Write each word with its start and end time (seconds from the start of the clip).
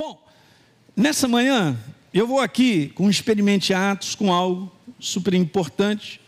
Bom, 0.00 0.18
nessa 0.96 1.28
manhã 1.28 1.78
eu 2.14 2.26
vou 2.26 2.40
aqui 2.40 2.88
com 2.94 3.10
experimente 3.10 3.74
Atos 3.74 4.14
com 4.14 4.32
algo 4.32 4.72
super 4.98 5.34
importante. 5.34 6.18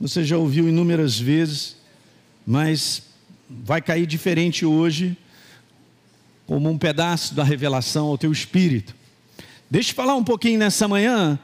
Você 0.00 0.24
já 0.24 0.36
ouviu 0.36 0.68
inúmeras 0.68 1.16
vezes, 1.16 1.76
mas 2.44 3.04
vai 3.48 3.80
cair 3.80 4.06
diferente 4.06 4.66
hoje, 4.66 5.16
como 6.48 6.68
um 6.68 6.76
pedaço 6.76 7.32
da 7.32 7.44
revelação 7.44 8.08
ao 8.08 8.18
teu 8.18 8.32
espírito. 8.32 8.92
Deixa 9.70 9.92
eu 9.92 9.94
falar 9.94 10.16
um 10.16 10.24
pouquinho 10.24 10.58
nessa 10.58 10.88
manhã, 10.88 11.38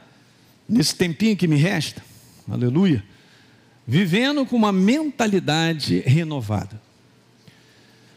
nesse 0.67 0.93
tempinho 0.93 1.37
que 1.37 1.47
me 1.47 1.55
resta, 1.55 2.03
aleluia, 2.51 3.01
vivendo 3.87 4.45
com 4.45 4.57
uma 4.57 4.73
mentalidade 4.73 5.99
renovada. 5.99 6.81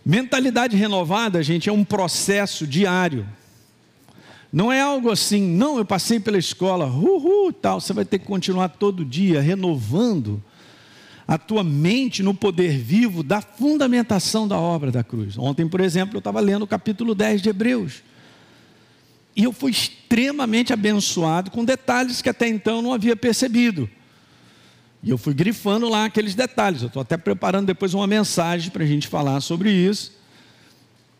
Mentalidade 0.08 0.76
renovada, 0.76 1.42
gente, 1.42 1.68
é 1.68 1.72
um 1.72 1.82
processo 1.82 2.64
diário. 2.64 3.26
Não 4.52 4.72
é 4.72 4.80
algo 4.80 5.10
assim, 5.10 5.42
não, 5.42 5.78
eu 5.78 5.84
passei 5.84 6.20
pela 6.20 6.38
escola, 6.38 6.86
uhul, 6.86 7.52
tal. 7.52 7.80
Você 7.80 7.92
vai 7.92 8.04
ter 8.04 8.20
que 8.20 8.24
continuar 8.24 8.68
todo 8.68 9.04
dia 9.04 9.40
renovando 9.40 10.40
a 11.26 11.36
tua 11.36 11.64
mente 11.64 12.22
no 12.22 12.32
poder 12.32 12.78
vivo 12.78 13.24
da 13.24 13.40
fundamentação 13.40 14.46
da 14.46 14.56
obra 14.56 14.92
da 14.92 15.02
cruz. 15.02 15.36
Ontem, 15.36 15.68
por 15.68 15.80
exemplo, 15.80 16.14
eu 16.14 16.20
estava 16.20 16.38
lendo 16.38 16.62
o 16.62 16.68
capítulo 16.68 17.12
10 17.12 17.42
de 17.42 17.48
Hebreus. 17.48 18.04
E 19.34 19.42
eu 19.42 19.52
fui 19.52 19.72
extremamente 19.72 20.72
abençoado 20.72 21.50
com 21.50 21.64
detalhes 21.64 22.22
que 22.22 22.28
até 22.28 22.46
então 22.46 22.80
não 22.80 22.92
havia 22.92 23.16
percebido. 23.16 23.90
E 25.06 25.10
eu 25.10 25.16
fui 25.16 25.32
grifando 25.32 25.88
lá 25.88 26.06
aqueles 26.06 26.34
detalhes. 26.34 26.82
Eu 26.82 26.88
estou 26.88 27.00
até 27.00 27.16
preparando 27.16 27.66
depois 27.66 27.94
uma 27.94 28.08
mensagem 28.08 28.72
para 28.72 28.82
a 28.82 28.86
gente 28.86 29.06
falar 29.06 29.40
sobre 29.40 29.70
isso, 29.70 30.12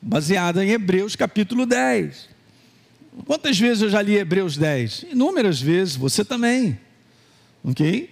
baseada 0.02 0.64
em 0.64 0.70
Hebreus 0.70 1.14
capítulo 1.14 1.64
10. 1.64 2.28
Quantas 3.24 3.56
vezes 3.56 3.84
eu 3.84 3.88
já 3.88 4.02
li 4.02 4.16
Hebreus 4.16 4.56
10? 4.56 5.06
Inúmeras 5.12 5.60
vezes, 5.60 5.95
você 5.95 6.24
também. 6.24 6.76
Ok? 7.62 8.10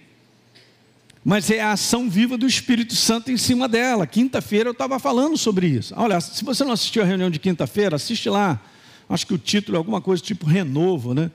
Mas 1.25 1.51
é 1.51 1.59
a 1.59 1.73
ação 1.73 2.09
viva 2.09 2.37
do 2.37 2.47
Espírito 2.47 2.95
Santo 2.95 3.29
em 3.29 3.35
cima 3.35 3.67
dela. 3.67 4.07
Quinta-feira 4.07 4.69
eu 4.69 4.71
estava 4.71 4.97
falando 4.97 5.37
sobre 5.37 5.67
isso. 5.67 5.93
Olha, 5.97 6.21
se 6.21 6.45
você 6.45 6.63
não 6.63 6.71
assistiu 6.71 7.03
a 7.03 7.05
reunião 7.05 7.29
de 7.29 7.37
quinta-feira, 7.37 7.97
assiste 7.97 8.29
lá. 8.29 8.61
Acho 9.09 9.27
que 9.27 9.33
o 9.33 9.37
título 9.37 9.75
é 9.75 9.77
alguma 9.77 9.99
coisa 9.99 10.23
tipo 10.23 10.45
renovo, 10.45 11.13
né? 11.13 11.29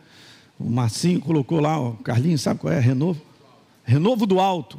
O 0.59 0.71
Marcinho 0.71 1.21
colocou 1.21 1.61
lá, 1.61 1.79
o 1.79 1.93
Carlinhos, 1.97 2.41
sabe 2.41 2.59
qual 2.59 2.73
é? 2.73 2.81
Renovo 2.81 3.29
renovo 3.91 4.25
do 4.25 4.39
alto. 4.39 4.79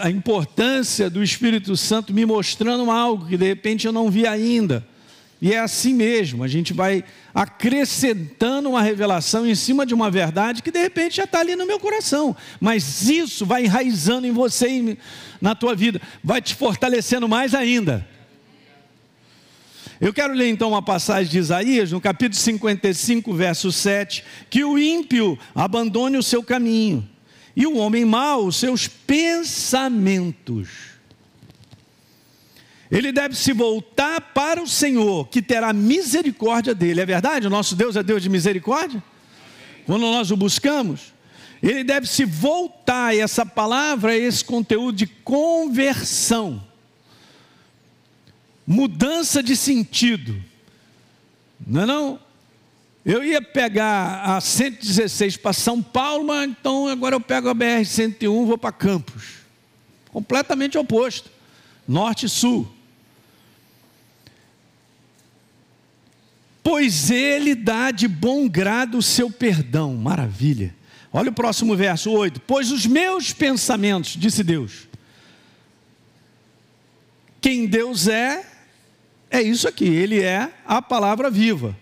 A 0.00 0.08
importância 0.08 1.10
do 1.10 1.22
Espírito 1.22 1.76
Santo 1.76 2.12
me 2.12 2.24
mostrando 2.24 2.90
algo 2.90 3.26
que 3.26 3.36
de 3.36 3.46
repente 3.46 3.86
eu 3.86 3.92
não 3.92 4.10
vi 4.10 4.26
ainda. 4.26 4.86
E 5.40 5.52
é 5.52 5.58
assim 5.58 5.92
mesmo, 5.92 6.44
a 6.44 6.48
gente 6.48 6.72
vai 6.72 7.04
acrescentando 7.34 8.70
uma 8.70 8.80
revelação 8.80 9.44
em 9.44 9.56
cima 9.56 9.84
de 9.84 9.92
uma 9.92 10.08
verdade 10.08 10.62
que 10.62 10.70
de 10.70 10.78
repente 10.78 11.16
já 11.16 11.24
está 11.24 11.40
ali 11.40 11.56
no 11.56 11.66
meu 11.66 11.80
coração. 11.80 12.34
Mas 12.60 13.08
isso 13.08 13.44
vai 13.44 13.64
enraizando 13.64 14.26
em 14.26 14.30
você 14.30 14.68
e 14.68 14.98
na 15.40 15.54
tua 15.54 15.74
vida, 15.74 16.00
vai 16.22 16.40
te 16.40 16.54
fortalecendo 16.54 17.28
mais 17.28 17.54
ainda. 17.54 18.06
Eu 20.00 20.14
quero 20.14 20.32
ler 20.32 20.48
então 20.48 20.70
uma 20.70 20.82
passagem 20.82 21.30
de 21.30 21.38
Isaías, 21.38 21.90
no 21.90 22.00
capítulo 22.00 22.40
55, 22.40 23.34
verso 23.34 23.72
7, 23.72 24.24
que 24.48 24.64
o 24.64 24.78
ímpio 24.78 25.36
abandone 25.54 26.16
o 26.16 26.22
seu 26.22 26.42
caminho 26.42 27.08
e 27.54 27.66
o 27.66 27.76
homem 27.76 28.04
mau, 28.04 28.46
os 28.46 28.56
seus 28.56 28.88
pensamentos. 28.88 30.68
Ele 32.90 33.10
deve 33.10 33.34
se 33.34 33.52
voltar 33.52 34.20
para 34.20 34.62
o 34.62 34.68
Senhor, 34.68 35.28
que 35.28 35.40
terá 35.40 35.72
misericórdia 35.72 36.74
dele. 36.74 37.00
É 37.00 37.06
verdade? 37.06 37.46
O 37.46 37.50
nosso 37.50 37.74
Deus 37.74 37.96
é 37.96 38.02
Deus 38.02 38.22
de 38.22 38.28
misericórdia? 38.28 39.02
Quando 39.86 40.02
nós 40.02 40.30
o 40.30 40.36
buscamos, 40.36 41.12
ele 41.62 41.84
deve 41.84 42.06
se 42.06 42.24
voltar, 42.24 43.14
e 43.14 43.20
essa 43.20 43.46
palavra 43.46 44.16
esse 44.16 44.44
conteúdo 44.44 44.96
de 44.96 45.06
conversão, 45.06 46.62
mudança 48.66 49.42
de 49.42 49.56
sentido. 49.56 50.42
Não 51.66 51.82
é 51.82 51.86
não? 51.86 52.20
Eu 53.04 53.24
ia 53.24 53.42
pegar 53.42 54.22
a 54.24 54.40
116 54.40 55.36
para 55.36 55.52
São 55.52 55.82
Paulo, 55.82 56.24
mas 56.24 56.48
então 56.48 56.86
agora 56.86 57.16
eu 57.16 57.20
pego 57.20 57.48
a 57.48 57.54
BR-101 57.54 58.22
e 58.22 58.46
vou 58.46 58.56
para 58.56 58.70
Campos. 58.70 59.42
Completamente 60.12 60.78
oposto. 60.78 61.28
Norte 61.86 62.26
e 62.26 62.28
sul. 62.28 62.70
Pois 66.62 67.10
ele 67.10 67.56
dá 67.56 67.90
de 67.90 68.06
bom 68.06 68.48
grado 68.48 68.98
o 68.98 69.02
seu 69.02 69.28
perdão. 69.28 69.94
Maravilha. 69.94 70.72
Olha 71.12 71.30
o 71.30 71.34
próximo 71.34 71.76
verso 71.76 72.08
8. 72.10 72.40
Pois 72.42 72.70
os 72.70 72.86
meus 72.86 73.32
pensamentos, 73.32 74.16
disse 74.16 74.44
Deus. 74.44 74.86
Quem 77.40 77.66
Deus 77.66 78.06
é, 78.06 78.46
é 79.28 79.42
isso 79.42 79.66
aqui. 79.66 79.86
Ele 79.86 80.22
é 80.22 80.52
a 80.64 80.80
palavra 80.80 81.28
viva. 81.28 81.76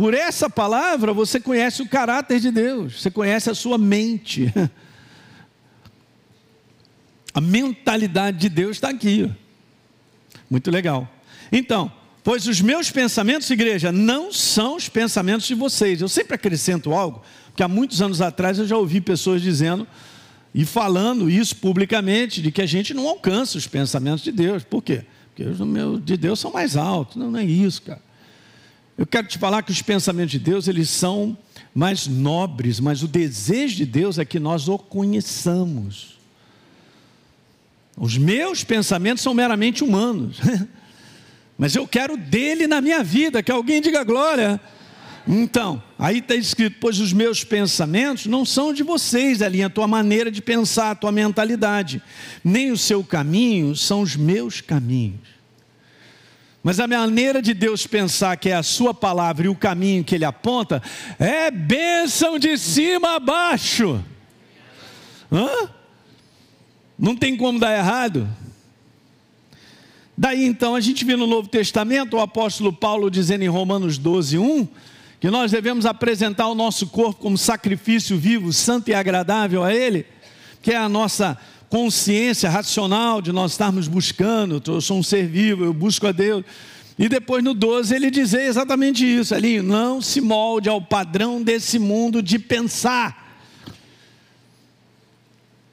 Por 0.00 0.14
essa 0.14 0.48
palavra 0.48 1.12
você 1.12 1.38
conhece 1.38 1.82
o 1.82 1.86
caráter 1.86 2.40
de 2.40 2.50
Deus, 2.50 3.02
você 3.02 3.10
conhece 3.10 3.50
a 3.50 3.54
sua 3.54 3.76
mente. 3.76 4.50
A 7.34 7.40
mentalidade 7.40 8.38
de 8.38 8.48
Deus 8.48 8.78
está 8.78 8.88
aqui. 8.88 9.30
Muito 10.48 10.70
legal. 10.70 11.06
Então, 11.52 11.92
pois 12.24 12.46
os 12.46 12.62
meus 12.62 12.90
pensamentos, 12.90 13.50
igreja, 13.50 13.92
não 13.92 14.32
são 14.32 14.76
os 14.76 14.88
pensamentos 14.88 15.46
de 15.46 15.54
vocês. 15.54 16.00
Eu 16.00 16.08
sempre 16.08 16.34
acrescento 16.34 16.94
algo, 16.94 17.22
porque 17.48 17.62
há 17.62 17.68
muitos 17.68 18.00
anos 18.00 18.22
atrás 18.22 18.58
eu 18.58 18.66
já 18.66 18.78
ouvi 18.78 19.02
pessoas 19.02 19.42
dizendo 19.42 19.86
e 20.54 20.64
falando 20.64 21.28
isso 21.28 21.54
publicamente, 21.56 22.40
de 22.40 22.50
que 22.50 22.62
a 22.62 22.66
gente 22.66 22.94
não 22.94 23.06
alcança 23.06 23.58
os 23.58 23.66
pensamentos 23.66 24.24
de 24.24 24.32
Deus. 24.32 24.64
Por 24.64 24.82
quê? 24.82 25.04
Porque 25.26 25.44
os 25.44 25.60
meus 25.60 26.02
de 26.02 26.16
Deus 26.16 26.40
são 26.40 26.50
mais 26.50 26.74
altos. 26.74 27.16
Não, 27.16 27.30
não 27.30 27.38
é 27.38 27.44
isso, 27.44 27.82
cara. 27.82 28.09
Eu 29.00 29.06
quero 29.06 29.26
te 29.26 29.38
falar 29.38 29.62
que 29.62 29.72
os 29.72 29.80
pensamentos 29.80 30.30
de 30.30 30.38
Deus, 30.38 30.68
eles 30.68 30.90
são 30.90 31.34
mais 31.74 32.06
nobres, 32.06 32.78
mas 32.78 33.02
o 33.02 33.08
desejo 33.08 33.76
de 33.76 33.86
Deus 33.86 34.18
é 34.18 34.26
que 34.26 34.38
nós 34.38 34.68
o 34.68 34.76
conheçamos. 34.76 36.18
Os 37.96 38.18
meus 38.18 38.62
pensamentos 38.62 39.22
são 39.22 39.32
meramente 39.32 39.82
humanos, 39.82 40.36
mas 41.56 41.74
eu 41.74 41.88
quero 41.88 42.14
dele 42.14 42.66
na 42.66 42.82
minha 42.82 43.02
vida, 43.02 43.42
que 43.42 43.50
alguém 43.50 43.80
diga 43.80 44.04
glória. 44.04 44.60
Então, 45.26 45.82
aí 45.98 46.18
está 46.18 46.34
escrito: 46.34 46.76
pois 46.78 47.00
os 47.00 47.10
meus 47.10 47.42
pensamentos 47.42 48.26
não 48.26 48.44
são 48.44 48.70
de 48.70 48.82
vocês, 48.82 49.40
ali 49.40 49.62
a 49.62 49.70
tua 49.70 49.88
maneira 49.88 50.30
de 50.30 50.42
pensar, 50.42 50.90
a 50.90 50.94
tua 50.94 51.10
mentalidade, 51.10 52.02
nem 52.44 52.70
o 52.70 52.76
seu 52.76 53.02
caminho 53.02 53.74
são 53.74 54.02
os 54.02 54.14
meus 54.14 54.60
caminhos. 54.60 55.39
Mas 56.62 56.78
a 56.78 56.86
maneira 56.86 57.40
de 57.40 57.54
Deus 57.54 57.86
pensar 57.86 58.36
que 58.36 58.50
é 58.50 58.54
a 58.54 58.62
sua 58.62 58.92
palavra 58.92 59.46
e 59.46 59.48
o 59.48 59.54
caminho 59.54 60.04
que 60.04 60.14
ele 60.14 60.26
aponta 60.26 60.82
é 61.18 61.50
bênção 61.50 62.38
de 62.38 62.58
cima 62.58 63.16
a 63.16 63.20
baixo. 63.20 64.04
Hã? 65.32 65.70
Não 66.98 67.16
tem 67.16 67.34
como 67.34 67.58
dar 67.58 67.76
errado. 67.76 68.28
Daí 70.16 70.44
então 70.44 70.74
a 70.74 70.80
gente 70.80 71.02
vê 71.02 71.16
no 71.16 71.26
Novo 71.26 71.48
Testamento 71.48 72.18
o 72.18 72.20
apóstolo 72.20 72.74
Paulo 72.74 73.10
dizendo 73.10 73.42
em 73.42 73.48
Romanos 73.48 73.96
12, 73.96 74.36
1, 74.36 74.68
que 75.18 75.30
nós 75.30 75.50
devemos 75.50 75.86
apresentar 75.86 76.46
o 76.48 76.54
nosso 76.54 76.88
corpo 76.88 77.22
como 77.22 77.38
sacrifício 77.38 78.18
vivo, 78.18 78.52
santo 78.52 78.90
e 78.90 78.94
agradável 78.94 79.64
a 79.64 79.74
Ele, 79.74 80.04
que 80.60 80.72
é 80.72 80.76
a 80.76 80.90
nossa 80.90 81.38
consciência 81.70 82.50
racional 82.50 83.22
de 83.22 83.30
nós 83.30 83.52
estarmos 83.52 83.86
buscando, 83.86 84.60
eu 84.66 84.80
sou 84.80 84.98
um 84.98 85.02
ser 85.04 85.26
vivo, 85.28 85.64
eu 85.64 85.72
busco 85.72 86.06
a 86.06 86.12
Deus. 86.12 86.44
E 86.98 87.08
depois 87.08 87.42
no 87.42 87.54
12 87.54 87.94
ele 87.94 88.10
dizer 88.10 88.42
exatamente 88.42 89.06
isso, 89.06 89.34
ali, 89.34 89.62
não 89.62 90.02
se 90.02 90.20
molde 90.20 90.68
ao 90.68 90.82
padrão 90.82 91.40
desse 91.40 91.78
mundo 91.78 92.20
de 92.20 92.38
pensar. 92.40 93.38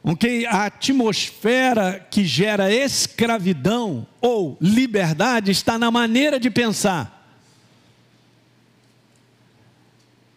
Ok? 0.04 0.46
A 0.46 0.68
atmosfera 0.68 2.08
que 2.10 2.24
gera 2.24 2.72
escravidão 2.72 4.08
ou 4.22 4.56
liberdade 4.62 5.52
está 5.52 5.78
na 5.80 5.90
maneira 5.90 6.40
de 6.40 6.50
pensar. 6.50 7.14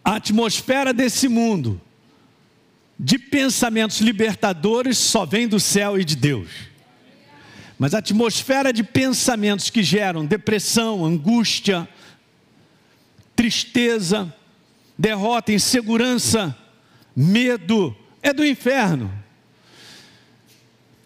A 0.03 0.15
atmosfera 0.15 0.91
desse 0.91 1.29
mundo 1.29 1.79
de 3.03 3.17
pensamentos 3.17 3.99
libertadores 3.99 4.95
só 4.95 5.25
vem 5.25 5.47
do 5.47 5.59
céu 5.59 5.99
e 5.99 6.05
de 6.05 6.15
Deus. 6.15 6.49
Mas 7.79 7.95
a 7.95 7.97
atmosfera 7.97 8.71
de 8.71 8.83
pensamentos 8.83 9.71
que 9.71 9.81
geram 9.81 10.23
depressão, 10.23 11.03
angústia, 11.03 11.89
tristeza, 13.35 14.31
derrota, 14.95 15.51
insegurança, 15.51 16.55
medo, 17.15 17.97
é 18.21 18.31
do 18.31 18.45
inferno. 18.45 19.11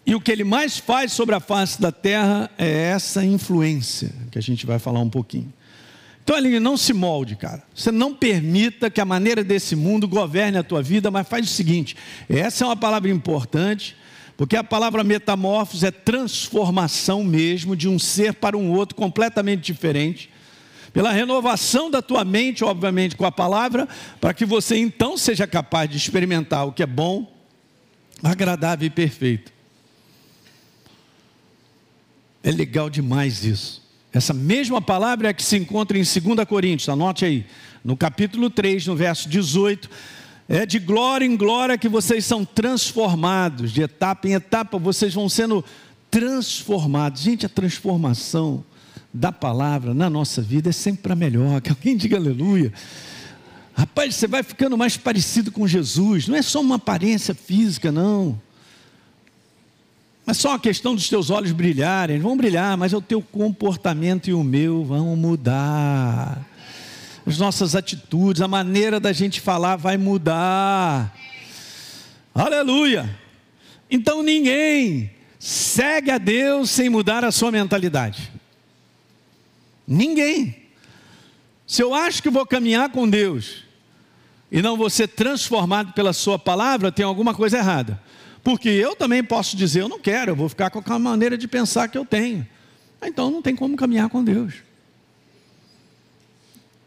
E 0.04 0.14
o 0.14 0.20
que 0.20 0.30
ele 0.30 0.44
mais 0.44 0.76
faz 0.76 1.12
sobre 1.12 1.34
a 1.34 1.40
face 1.40 1.80
da 1.80 1.90
terra 1.90 2.50
é 2.58 2.90
essa 2.90 3.24
influência, 3.24 4.12
que 4.30 4.38
a 4.38 4.42
gente 4.42 4.66
vai 4.66 4.78
falar 4.78 5.00
um 5.00 5.08
pouquinho. 5.08 5.50
Então, 6.26 6.34
Aline, 6.34 6.58
não 6.58 6.76
se 6.76 6.92
molde, 6.92 7.36
cara. 7.36 7.62
Você 7.72 7.92
não 7.92 8.12
permita 8.12 8.90
que 8.90 9.00
a 9.00 9.04
maneira 9.04 9.44
desse 9.44 9.76
mundo 9.76 10.08
governe 10.08 10.58
a 10.58 10.62
tua 10.64 10.82
vida, 10.82 11.08
mas 11.08 11.28
faz 11.28 11.46
o 11.46 11.48
seguinte: 11.48 11.96
essa 12.28 12.64
é 12.64 12.66
uma 12.66 12.76
palavra 12.76 13.08
importante, 13.08 13.96
porque 14.36 14.56
a 14.56 14.64
palavra 14.64 15.04
metamorfose 15.04 15.86
é 15.86 15.92
transformação 15.92 17.22
mesmo 17.22 17.76
de 17.76 17.88
um 17.88 17.96
ser 17.96 18.34
para 18.34 18.58
um 18.58 18.72
outro 18.72 18.96
completamente 18.96 19.62
diferente. 19.62 20.28
Pela 20.92 21.12
renovação 21.12 21.88
da 21.88 22.02
tua 22.02 22.24
mente, 22.24 22.64
obviamente, 22.64 23.14
com 23.14 23.24
a 23.24 23.30
palavra, 23.30 23.86
para 24.20 24.34
que 24.34 24.44
você 24.44 24.76
então 24.76 25.16
seja 25.16 25.46
capaz 25.46 25.88
de 25.88 25.96
experimentar 25.96 26.66
o 26.66 26.72
que 26.72 26.82
é 26.82 26.86
bom, 26.86 27.32
agradável 28.20 28.84
e 28.84 28.90
perfeito. 28.90 29.52
É 32.42 32.50
legal 32.50 32.90
demais 32.90 33.44
isso. 33.44 33.85
Essa 34.16 34.32
mesma 34.32 34.80
palavra 34.80 35.28
é 35.28 35.34
que 35.34 35.44
se 35.44 35.58
encontra 35.58 35.98
em 35.98 36.00
2 36.00 36.48
Coríntios, 36.48 36.88
anote 36.88 37.26
aí, 37.26 37.44
no 37.84 37.94
capítulo 37.94 38.48
3, 38.48 38.86
no 38.86 38.96
verso 38.96 39.28
18. 39.28 39.90
É 40.48 40.64
de 40.64 40.78
glória 40.78 41.26
em 41.26 41.36
glória 41.36 41.76
que 41.76 41.86
vocês 41.86 42.24
são 42.24 42.42
transformados, 42.42 43.70
de 43.70 43.82
etapa 43.82 44.26
em 44.26 44.32
etapa 44.32 44.78
vocês 44.78 45.12
vão 45.12 45.28
sendo 45.28 45.62
transformados. 46.10 47.20
Gente, 47.20 47.44
a 47.44 47.48
transformação 47.50 48.64
da 49.12 49.30
palavra 49.30 49.92
na 49.92 50.08
nossa 50.08 50.40
vida 50.40 50.70
é 50.70 50.72
sempre 50.72 51.02
para 51.02 51.14
melhor. 51.14 51.60
Que 51.60 51.68
alguém 51.68 51.94
diga 51.94 52.16
aleluia. 52.16 52.72
Rapaz, 53.74 54.14
você 54.14 54.26
vai 54.26 54.42
ficando 54.42 54.78
mais 54.78 54.96
parecido 54.96 55.52
com 55.52 55.68
Jesus, 55.68 56.26
não 56.26 56.36
é 56.36 56.40
só 56.40 56.62
uma 56.62 56.76
aparência 56.76 57.34
física, 57.34 57.92
não. 57.92 58.40
É 60.26 60.34
só 60.34 60.50
uma 60.50 60.58
questão 60.58 60.94
dos 60.94 61.08
teus 61.08 61.30
olhos 61.30 61.52
brilharem, 61.52 62.18
vão 62.18 62.36
brilhar, 62.36 62.76
mas 62.76 62.92
é 62.92 62.96
o 62.96 63.00
teu 63.00 63.22
comportamento 63.22 64.28
e 64.28 64.34
o 64.34 64.42
meu 64.42 64.84
vão 64.84 65.14
mudar. 65.14 66.44
As 67.24 67.38
nossas 67.38 67.76
atitudes, 67.76 68.42
a 68.42 68.48
maneira 68.48 68.98
da 68.98 69.12
gente 69.12 69.40
falar 69.40 69.76
vai 69.76 69.96
mudar. 69.96 71.16
Aleluia! 72.34 73.08
Então 73.88 74.22
ninguém 74.22 75.12
segue 75.38 76.10
a 76.10 76.18
Deus 76.18 76.70
sem 76.70 76.88
mudar 76.88 77.24
a 77.24 77.30
sua 77.30 77.52
mentalidade. 77.52 78.32
Ninguém. 79.86 80.56
Se 81.66 81.82
eu 81.82 81.94
acho 81.94 82.20
que 82.20 82.30
vou 82.30 82.44
caminhar 82.44 82.90
com 82.90 83.08
Deus 83.08 83.62
e 84.50 84.60
não 84.60 84.76
vou 84.76 84.90
ser 84.90 85.08
transformado 85.08 85.92
pela 85.92 86.12
Sua 86.12 86.38
palavra, 86.38 86.90
tem 86.90 87.04
alguma 87.04 87.34
coisa 87.34 87.58
errada. 87.58 88.00
Porque 88.46 88.68
eu 88.68 88.94
também 88.94 89.24
posso 89.24 89.56
dizer, 89.56 89.80
eu 89.80 89.88
não 89.88 89.98
quero, 89.98 90.30
eu 90.30 90.36
vou 90.36 90.48
ficar 90.48 90.70
com 90.70 90.78
aquela 90.78 91.00
maneira 91.00 91.36
de 91.36 91.48
pensar 91.48 91.88
que 91.88 91.98
eu 91.98 92.04
tenho. 92.04 92.46
Então 93.02 93.28
não 93.28 93.42
tem 93.42 93.56
como 93.56 93.76
caminhar 93.76 94.08
com 94.08 94.22
Deus. 94.22 94.54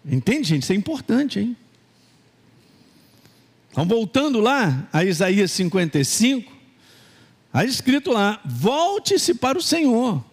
Entende, 0.06 0.48
gente? 0.48 0.64
Isso 0.64 0.72
é 0.72 0.76
importante, 0.78 1.38
hein? 1.38 1.58
Então, 3.70 3.86
voltando 3.86 4.40
lá 4.40 4.88
a 4.94 5.04
Isaías 5.04 5.52
55, 5.52 6.50
está 7.48 7.66
escrito 7.66 8.14
lá: 8.14 8.40
volte-se 8.46 9.34
para 9.34 9.58
o 9.58 9.62
Senhor, 9.62 10.24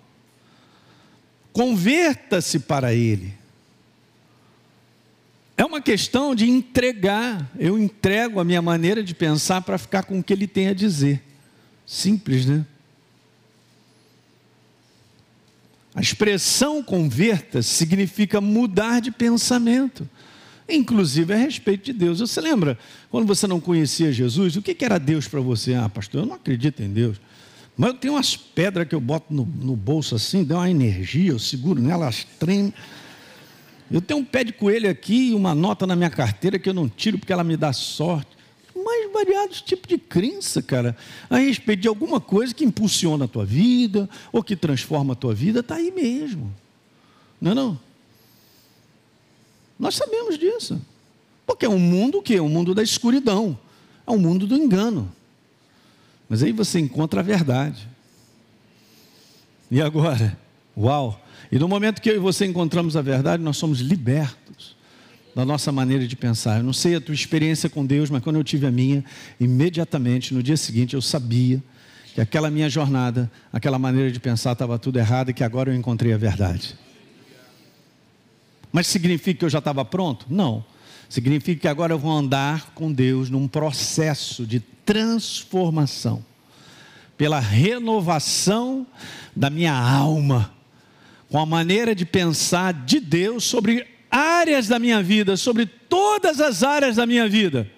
converta-se 1.52 2.61
para 2.61 2.94
Ele. 2.94 3.34
É 5.56 5.64
uma 5.64 5.80
questão 5.80 6.34
de 6.34 6.48
entregar. 6.48 7.50
Eu 7.58 7.78
entrego 7.78 8.38
a 8.38 8.44
minha 8.44 8.60
maneira 8.60 9.02
de 9.02 9.14
pensar 9.14 9.62
para 9.62 9.78
ficar 9.78 10.02
com 10.02 10.18
o 10.18 10.22
que 10.22 10.32
ele 10.32 10.46
tem 10.46 10.68
a 10.68 10.74
dizer. 10.74 11.22
Simples, 11.86 12.44
né? 12.44 12.66
A 15.94 16.00
expressão 16.02 16.82
converta 16.82 17.62
significa 17.62 18.38
mudar 18.38 19.00
de 19.00 19.10
pensamento, 19.10 20.06
inclusive 20.68 21.32
a 21.32 21.36
respeito 21.38 21.86
de 21.86 21.94
Deus. 21.94 22.20
Você 22.20 22.38
lembra 22.38 22.78
quando 23.10 23.26
você 23.26 23.46
não 23.46 23.58
conhecia 23.58 24.12
Jesus? 24.12 24.56
O 24.56 24.62
que 24.62 24.76
era 24.84 24.98
Deus 24.98 25.26
para 25.26 25.40
você? 25.40 25.72
Ah, 25.72 25.88
pastor, 25.88 26.20
eu 26.20 26.26
não 26.26 26.34
acredito 26.34 26.82
em 26.82 26.92
Deus. 26.92 27.18
Mas 27.78 27.90
eu 27.90 27.94
tenho 27.96 28.12
umas 28.12 28.36
pedras 28.36 28.86
que 28.86 28.94
eu 28.94 29.00
boto 29.00 29.32
no, 29.32 29.46
no 29.46 29.74
bolso 29.74 30.14
assim, 30.14 30.44
dá 30.44 30.56
uma 30.56 30.70
energia, 30.70 31.30
eu 31.30 31.38
seguro 31.38 31.80
nelas, 31.80 32.26
tremo. 32.38 32.74
Eu 33.90 34.00
tenho 34.00 34.20
um 34.20 34.24
pé 34.24 34.42
de 34.42 34.52
coelho 34.52 34.90
aqui 34.90 35.30
e 35.30 35.34
uma 35.34 35.54
nota 35.54 35.86
na 35.86 35.94
minha 35.94 36.10
carteira 36.10 36.58
que 36.58 36.68
eu 36.68 36.74
não 36.74 36.88
tiro 36.88 37.18
porque 37.18 37.32
ela 37.32 37.44
me 37.44 37.56
dá 37.56 37.72
sorte. 37.72 38.36
Mais 38.74 39.12
variados 39.12 39.62
tipos 39.62 39.88
de 39.88 39.96
crença, 39.96 40.60
cara, 40.60 40.96
a 41.30 41.38
respeito 41.38 41.80
de 41.80 41.88
alguma 41.88 42.20
coisa 42.20 42.54
que 42.54 42.64
impulsiona 42.64 43.24
a 43.24 43.28
tua 43.28 43.44
vida 43.44 44.08
ou 44.32 44.42
que 44.42 44.54
transforma 44.54 45.12
a 45.12 45.16
tua 45.16 45.34
vida, 45.34 45.60
está 45.60 45.76
aí 45.76 45.90
mesmo. 45.90 46.54
Não 47.40 47.52
é 47.52 47.54
não? 47.54 47.80
Nós 49.78 49.94
sabemos 49.94 50.38
disso. 50.38 50.80
Porque 51.46 51.64
é 51.64 51.68
um 51.68 51.78
mundo 51.78 52.20
que 52.20 52.34
é 52.34 52.42
um 52.42 52.48
mundo 52.48 52.74
da 52.74 52.82
escuridão, 52.82 53.56
é 54.06 54.10
um 54.10 54.18
mundo 54.18 54.46
do 54.46 54.56
engano. 54.56 55.12
Mas 56.28 56.42
aí 56.42 56.50
você 56.50 56.80
encontra 56.80 57.20
a 57.20 57.22
verdade. 57.22 57.88
E 59.70 59.80
agora? 59.80 60.36
Uau! 60.76 61.20
E 61.50 61.58
no 61.58 61.69
momento 61.69 62.00
que 62.00 62.10
eu 62.10 62.16
e 62.16 62.19
você 62.19 62.44
encontramos 62.44 62.96
a 62.96 63.02
verdade, 63.02 63.43
nós 63.43 63.56
somos 63.56 63.81
libertos 63.81 64.76
da 65.34 65.44
nossa 65.44 65.70
maneira 65.70 66.06
de 66.06 66.16
pensar. 66.16 66.58
Eu 66.58 66.64
não 66.64 66.72
sei 66.72 66.96
a 66.96 67.00
tua 67.00 67.14
experiência 67.14 67.69
com 67.69 67.84
Deus, 67.84 68.08
mas 68.08 68.22
quando 68.22 68.37
eu 68.37 68.44
tive 68.44 68.66
a 68.66 68.70
minha, 68.70 69.04
imediatamente, 69.38 70.32
no 70.32 70.43
dia 70.43 70.56
seguinte, 70.56 70.94
eu 70.94 71.02
sabia 71.02 71.62
que 72.14 72.20
aquela 72.22 72.50
minha 72.50 72.70
jornada, 72.70 73.31
aquela 73.52 73.78
maneira 73.78 74.10
de 74.10 74.19
pensar 74.19 74.52
estava 74.52 74.78
tudo 74.78 74.98
errado 74.98 75.28
e 75.28 75.34
que 75.34 75.44
agora 75.44 75.70
eu 75.70 75.75
encontrei 75.75 76.14
a 76.14 76.16
verdade. 76.16 76.75
Mas 78.72 78.87
significa 78.87 79.40
que 79.40 79.44
eu 79.44 79.50
já 79.50 79.58
estava 79.58 79.84
pronto? 79.84 80.25
Não. 80.31 80.64
Significa 81.08 81.60
que 81.60 81.69
agora 81.69 81.92
eu 81.92 81.99
vou 81.99 82.10
andar 82.10 82.72
com 82.75 82.90
Deus 82.90 83.28
num 83.28 83.46
processo 83.46 84.46
de 84.46 84.60
transformação, 84.60 86.25
pela 87.19 87.38
renovação 87.38 88.87
da 89.34 89.50
minha 89.50 89.75
alma 89.75 90.55
com 91.31 91.38
a 91.38 91.46
maneira 91.46 91.94
de 91.94 92.05
pensar 92.05 92.73
de 92.73 93.00
Deus 93.00 93.44
sobre 93.44 93.87
áreas 94.11 94.69
da 94.69 94.78
minha 94.78 95.02
vida, 95.02 95.37
sobre 95.37 95.67
todas 95.67 96.40
as 96.40 96.62
áreas 96.62 96.96
da 96.96 97.06
minha 97.06 97.28
vida. 97.28 97.70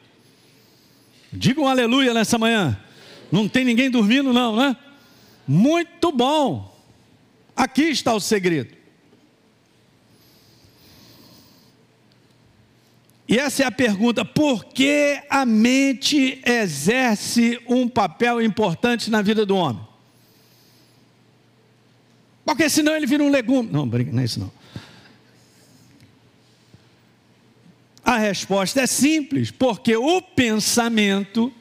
Diga 1.33 1.61
um 1.61 1.69
aleluia 1.69 2.15
nessa 2.15 2.39
manhã. 2.39 2.79
Não 3.31 3.49
tem 3.49 3.65
ninguém 3.65 3.91
dormindo, 3.91 4.33
não, 4.33 4.57
né? 4.57 4.77
Muito 5.47 6.13
bom. 6.13 6.77
Aqui 7.57 7.85
está 7.85 8.15
o 8.15 8.21
segredo. 8.21 8.77
E 13.27 13.39
essa 13.39 13.63
é 13.63 13.67
a 13.67 13.71
pergunta: 13.71 14.25
por 14.25 14.65
que 14.67 15.21
a 15.29 15.45
mente 15.45 16.41
exerce 16.47 17.61
um 17.69 17.89
papel 17.89 18.41
importante 18.41 19.11
na 19.11 19.21
vida 19.21 19.45
do 19.45 19.57
homem? 19.57 19.88
Porque 22.49 22.71
senão 22.71 22.97
ele 22.97 23.05
vira 23.05 23.23
um 23.23 23.29
legume. 23.31 23.69
Não, 23.71 23.85
não 23.85 24.21
é 24.23 24.25
isso 24.25 24.41
não. 24.41 24.51
A 28.03 28.17
resposta 28.17 28.81
é 28.81 28.87
simples, 28.87 29.51
porque 29.51 29.95
o 29.95 30.23
pensamento, 30.23 31.53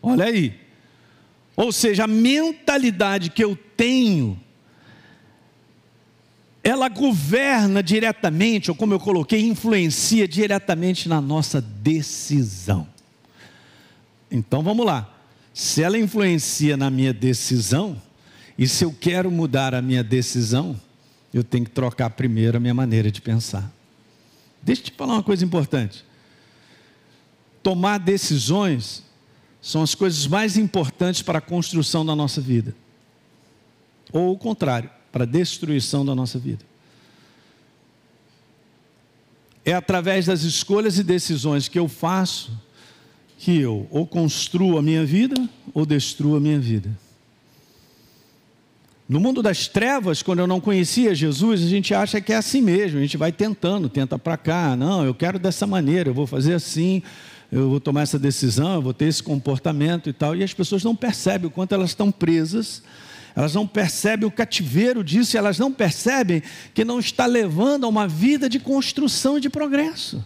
olha 0.00 0.24
aí, 0.24 0.58
ou 1.54 1.70
seja, 1.70 2.04
a 2.04 2.06
mentalidade 2.06 3.28
que 3.28 3.44
eu 3.44 3.54
tenho, 3.76 4.40
ela 6.64 6.88
governa 6.88 7.82
diretamente, 7.82 8.70
ou 8.70 8.74
como 8.74 8.94
eu 8.94 8.98
coloquei, 8.98 9.42
influencia 9.42 10.26
diretamente 10.26 11.06
na 11.06 11.20
nossa 11.20 11.60
decisão. 11.60 12.88
Então 14.30 14.62
vamos 14.62 14.86
lá. 14.86 15.14
Se 15.52 15.82
ela 15.82 15.98
influencia 15.98 16.78
na 16.78 16.88
minha 16.88 17.12
decisão, 17.12 18.00
e 18.60 18.68
se 18.68 18.84
eu 18.84 18.92
quero 18.92 19.30
mudar 19.30 19.74
a 19.74 19.80
minha 19.80 20.04
decisão, 20.04 20.78
eu 21.32 21.42
tenho 21.42 21.64
que 21.64 21.70
trocar 21.70 22.10
primeiro 22.10 22.58
a 22.58 22.60
minha 22.60 22.74
maneira 22.74 23.10
de 23.10 23.18
pensar. 23.18 23.72
Deixa 24.62 24.82
eu 24.82 24.84
te 24.84 24.92
falar 24.92 25.14
uma 25.14 25.22
coisa 25.22 25.42
importante. 25.42 26.04
Tomar 27.62 27.96
decisões 27.96 29.02
são 29.62 29.82
as 29.82 29.94
coisas 29.94 30.26
mais 30.26 30.58
importantes 30.58 31.22
para 31.22 31.38
a 31.38 31.40
construção 31.40 32.04
da 32.04 32.14
nossa 32.14 32.38
vida. 32.38 32.76
Ou 34.12 34.34
o 34.34 34.38
contrário, 34.38 34.90
para 35.10 35.24
a 35.24 35.26
destruição 35.26 36.04
da 36.04 36.14
nossa 36.14 36.38
vida. 36.38 36.62
É 39.64 39.72
através 39.72 40.26
das 40.26 40.42
escolhas 40.42 40.98
e 40.98 41.02
decisões 41.02 41.66
que 41.66 41.78
eu 41.78 41.88
faço 41.88 42.52
que 43.38 43.58
eu 43.58 43.88
ou 43.90 44.06
construo 44.06 44.76
a 44.76 44.82
minha 44.82 45.06
vida 45.06 45.48
ou 45.72 45.86
destruo 45.86 46.36
a 46.36 46.40
minha 46.40 46.60
vida. 46.60 46.90
No 49.10 49.18
mundo 49.18 49.42
das 49.42 49.66
trevas, 49.66 50.22
quando 50.22 50.38
eu 50.38 50.46
não 50.46 50.60
conhecia 50.60 51.12
Jesus, 51.16 51.64
a 51.64 51.66
gente 51.66 51.92
acha 51.92 52.20
que 52.20 52.32
é 52.32 52.36
assim 52.36 52.62
mesmo, 52.62 52.96
a 52.96 53.02
gente 53.02 53.16
vai 53.16 53.32
tentando, 53.32 53.88
tenta 53.88 54.16
para 54.16 54.36
cá, 54.36 54.76
não, 54.76 55.04
eu 55.04 55.12
quero 55.12 55.36
dessa 55.36 55.66
maneira, 55.66 56.10
eu 56.10 56.14
vou 56.14 56.28
fazer 56.28 56.54
assim, 56.54 57.02
eu 57.50 57.70
vou 57.70 57.80
tomar 57.80 58.02
essa 58.02 58.20
decisão, 58.20 58.74
eu 58.74 58.80
vou 58.80 58.94
ter 58.94 59.06
esse 59.06 59.20
comportamento 59.20 60.08
e 60.08 60.12
tal, 60.12 60.36
e 60.36 60.44
as 60.44 60.54
pessoas 60.54 60.84
não 60.84 60.94
percebem 60.94 61.48
o 61.48 61.50
quanto 61.50 61.74
elas 61.74 61.90
estão 61.90 62.12
presas 62.12 62.84
elas 63.34 63.54
não 63.54 63.66
percebem 63.66 64.26
o 64.26 64.30
cativeiro 64.30 65.04
disso, 65.04 65.36
elas 65.36 65.58
não 65.58 65.72
percebem 65.72 66.42
que 66.74 66.84
não 66.84 66.98
está 66.98 67.26
levando 67.26 67.84
a 67.84 67.88
uma 67.88 68.08
vida 68.08 68.48
de 68.48 68.58
construção 68.58 69.38
e 69.38 69.40
de 69.40 69.48
progresso. 69.48 70.24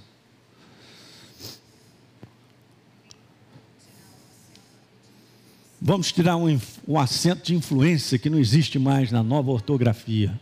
Vamos 5.86 6.10
tirar 6.10 6.38
um, 6.38 6.58
um 6.88 6.98
acento 6.98 7.44
de 7.44 7.54
influência 7.54 8.18
que 8.18 8.30
não 8.30 8.38
existe 8.38 8.78
mais 8.78 9.12
na 9.12 9.22
nova 9.22 9.50
ortografia. 9.50 10.32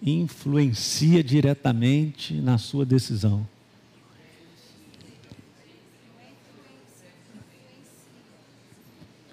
Influencia 0.00 1.24
diretamente 1.24 2.32
na 2.34 2.58
sua 2.58 2.86
decisão. 2.86 3.44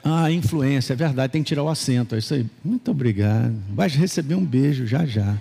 Ah, 0.04 0.32
influência, 0.32 0.94
é 0.94 0.96
verdade, 0.96 1.34
tem 1.34 1.44
que 1.44 1.50
tirar 1.50 1.62
o 1.62 1.70
acento, 1.70 2.16
é 2.16 2.18
isso 2.18 2.34
aí. 2.34 2.44
Muito 2.66 2.90
obrigado. 2.90 3.56
Vai 3.70 3.88
receber 3.88 4.34
um 4.34 4.44
beijo 4.44 4.88
já 4.88 5.06
já. 5.06 5.40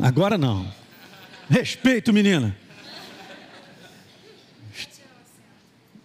Agora 0.00 0.38
não. 0.38 0.72
Respeito, 1.50 2.12
menina. 2.12 2.54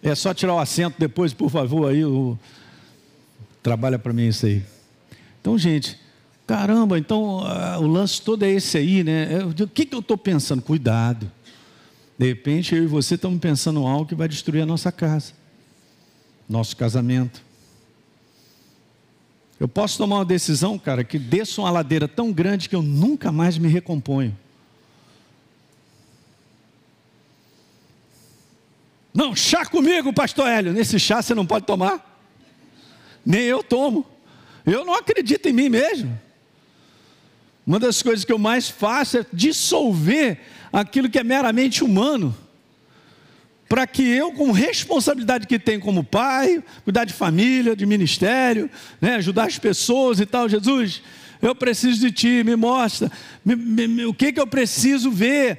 É 0.04 0.14
só 0.14 0.32
tirar 0.32 0.54
o 0.54 0.58
acento 0.60 0.96
depois, 1.00 1.32
por 1.32 1.50
favor, 1.50 1.90
aí. 1.90 2.02
Trabalha 3.62 3.98
para 3.98 4.12
mim 4.12 4.28
isso 4.28 4.46
aí. 4.46 4.62
Então, 5.40 5.58
gente, 5.58 5.98
caramba, 6.46 6.96
então 6.98 7.38
uh, 7.38 7.80
o 7.80 7.86
lance 7.86 8.22
todo 8.22 8.44
é 8.44 8.50
esse 8.50 8.78
aí, 8.78 9.02
né? 9.02 9.38
o 9.44 9.66
que, 9.66 9.84
que 9.84 9.94
eu 9.94 10.00
estou 10.00 10.16
pensando? 10.16 10.62
Cuidado. 10.62 11.30
De 12.16 12.26
repente, 12.26 12.76
eu 12.76 12.84
e 12.84 12.86
você 12.86 13.16
estamos 13.16 13.40
pensando 13.40 13.84
algo 13.86 14.06
que 14.06 14.14
vai 14.14 14.28
destruir 14.28 14.62
a 14.62 14.66
nossa 14.66 14.92
casa 14.92 15.32
nosso 16.48 16.76
casamento. 16.76 17.42
Eu 19.58 19.68
posso 19.68 19.96
tomar 19.96 20.16
uma 20.16 20.24
decisão, 20.24 20.78
cara, 20.78 21.04
que 21.04 21.18
desça 21.18 21.60
uma 21.60 21.70
ladeira 21.70 22.08
tão 22.08 22.32
grande 22.32 22.68
que 22.68 22.76
eu 22.76 22.82
nunca 22.82 23.30
mais 23.32 23.56
me 23.56 23.68
recomponho. 23.68 24.36
Não, 29.14 29.34
chá 29.36 29.64
comigo, 29.64 30.12
pastor 30.12 30.48
Hélio. 30.48 30.72
Nesse 30.72 30.98
chá 30.98 31.22
você 31.22 31.34
não 31.34 31.46
pode 31.46 31.64
tomar. 31.64 32.20
Nem 33.24 33.42
eu 33.42 33.62
tomo. 33.62 34.04
Eu 34.66 34.84
não 34.84 34.94
acredito 34.94 35.46
em 35.46 35.52
mim 35.52 35.68
mesmo. 35.68 36.18
Uma 37.66 37.78
das 37.78 38.02
coisas 38.02 38.24
que 38.24 38.32
eu 38.32 38.38
mais 38.38 38.68
faço 38.68 39.18
é 39.18 39.26
dissolver 39.32 40.40
aquilo 40.72 41.08
que 41.08 41.18
é 41.18 41.24
meramente 41.24 41.84
humano 41.84 42.36
para 43.68 43.86
que 43.86 44.02
eu, 44.02 44.32
com 44.32 44.52
responsabilidade 44.52 45.46
que 45.46 45.58
tenho 45.58 45.80
como 45.80 46.04
pai, 46.04 46.62
cuidar 46.84 47.04
de 47.04 47.12
família, 47.12 47.74
de 47.74 47.86
ministério, 47.86 48.70
né, 49.00 49.16
ajudar 49.16 49.46
as 49.46 49.58
pessoas 49.58 50.20
e 50.20 50.26
tal, 50.26 50.48
Jesus, 50.48 51.02
eu 51.40 51.54
preciso 51.54 52.00
de 52.00 52.12
Ti, 52.12 52.44
me 52.44 52.56
mostra 52.56 53.10
me, 53.44 53.56
me, 53.56 54.04
o 54.04 54.14
que, 54.14 54.32
que 54.32 54.40
eu 54.40 54.46
preciso 54.46 55.10
ver, 55.10 55.58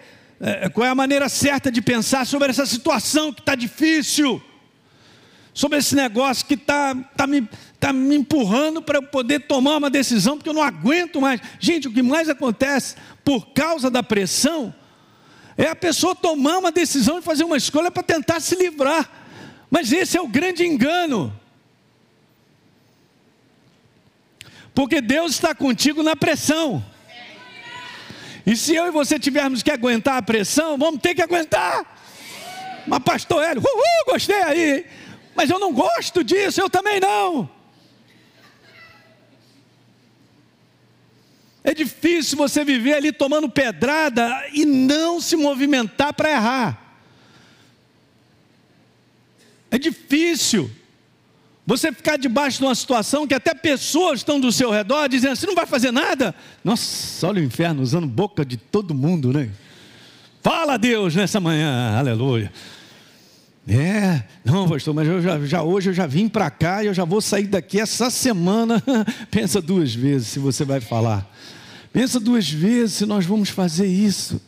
qual 0.74 0.86
é 0.86 0.90
a 0.90 0.96
maneira 0.96 1.28
certa 1.28 1.72
de 1.72 1.82
pensar 1.82 2.26
sobre 2.26 2.50
essa 2.50 2.66
situação 2.66 3.34
que 3.34 3.42
está 3.42 3.56
difícil, 3.56 4.42
sobre 5.54 5.80
esse 5.80 5.96
negócio 5.96 6.46
que 6.46 6.54
está 6.54 6.94
tá 7.16 7.26
me, 7.26 7.48
tá 7.80 7.92
me 7.92 8.16
empurrando 8.16 8.82
para 8.82 9.00
eu 9.00 9.04
poder 9.04 9.48
tomar 9.48 9.78
uma 9.78 9.90
decisão, 9.90 10.38
porque 10.38 10.50
eu 10.50 10.54
não 10.54 10.62
aguento 10.62 11.20
mais. 11.20 11.42
Gente, 11.60 11.88
o 11.88 11.94
que 11.94 12.04
mais 12.04 12.30
acontece 12.30 12.96
por 13.24 13.48
causa 13.54 13.90
da 13.90 14.04
pressão 14.04 14.74
é 15.58 15.68
a 15.68 15.76
pessoa 15.76 16.14
tomar 16.14 16.60
uma 16.60 16.72
decisão 16.72 17.18
e 17.18 17.22
fazer 17.22 17.44
uma 17.44 17.58
escolha 17.58 17.90
para 17.90 18.04
tentar 18.04 18.40
se 18.40 18.56
livrar. 18.56 19.10
Mas 19.72 19.92
esse 19.92 20.18
é 20.18 20.22
o 20.22 20.28
grande 20.28 20.66
engano. 20.66 21.34
Porque 24.74 25.00
Deus 25.00 25.32
está 25.32 25.56
contigo 25.56 26.04
na 26.04 26.16
pressão. 26.16 26.84
E 28.46 28.56
se 28.56 28.76
eu 28.76 28.88
e 28.88 28.92
você 28.92 29.18
tivermos 29.18 29.64
que 29.64 29.72
aguentar 29.72 30.18
a 30.18 30.22
pressão, 30.22 30.78
vamos 30.78 31.02
ter 31.02 31.16
que 31.16 31.22
aguentar. 31.22 31.84
Mas 32.86 33.00
pastor 33.00 33.44
Hélio, 33.44 33.64
uhul, 33.64 34.14
gostei 34.14 34.42
aí. 34.44 34.86
Mas 35.36 35.50
eu 35.50 35.60
não 35.60 35.74
gosto 35.74 36.24
disso, 36.24 36.62
eu 36.62 36.70
também 36.70 37.00
não. 37.00 37.50
É 41.64 41.74
difícil 41.74 42.38
você 42.38 42.64
viver 42.64 42.94
ali 42.94 43.12
tomando 43.12 43.50
pedrada 43.50 44.46
e 44.54 44.66
não 44.66 45.20
se 45.20 45.36
movimentar 45.36 46.14
para 46.14 46.30
errar. 46.30 47.00
É 49.72 49.78
difícil 49.80 50.70
você 51.66 51.92
ficar 51.92 52.18
debaixo 52.18 52.60
de 52.60 52.66
uma 52.66 52.76
situação 52.76 53.26
que 53.26 53.34
até 53.34 53.54
pessoas 53.54 54.20
estão 54.20 54.40
do 54.40 54.52
seu 54.52 54.70
redor 54.70 55.08
dizendo: 55.08 55.36
você 55.36 55.48
não 55.48 55.56
vai 55.56 55.66
fazer 55.66 55.92
nada? 55.92 56.36
Nossa, 56.64 57.28
olha 57.28 57.42
o 57.42 57.46
inferno 57.46 57.82
usando 57.82 58.06
boca 58.06 58.46
de 58.46 58.58
todo 58.58 58.94
mundo, 58.94 59.34
né? 59.34 59.50
Fala 60.44 60.78
Deus 60.78 61.16
nessa 61.16 61.40
manhã, 61.40 61.98
aleluia. 61.98 62.52
É, 63.68 64.24
não, 64.44 64.70
pastor, 64.70 64.94
mas 64.94 65.08
eu 65.08 65.20
já, 65.20 65.40
já 65.44 65.64
hoje 65.64 65.90
eu 65.90 65.94
já 65.94 66.06
vim 66.06 66.30
para 66.30 66.52
cá 66.52 66.84
e 66.84 66.88
eu 66.88 66.94
já 66.94 67.04
vou 67.04 67.20
sair 67.20 67.48
daqui 67.48 67.80
essa 67.80 68.12
semana. 68.12 68.84
Pensa 69.32 69.60
duas 69.60 69.94
vezes 69.94 70.28
se 70.28 70.40
você 70.40 70.64
vai 70.64 70.80
falar. 70.80 71.28
Pensa 71.92 72.20
duas 72.20 72.48
vezes 72.48 72.94
se 72.98 73.06
nós 73.08 73.26
vamos 73.26 73.50
fazer 73.50 73.88
isso. 73.88 74.40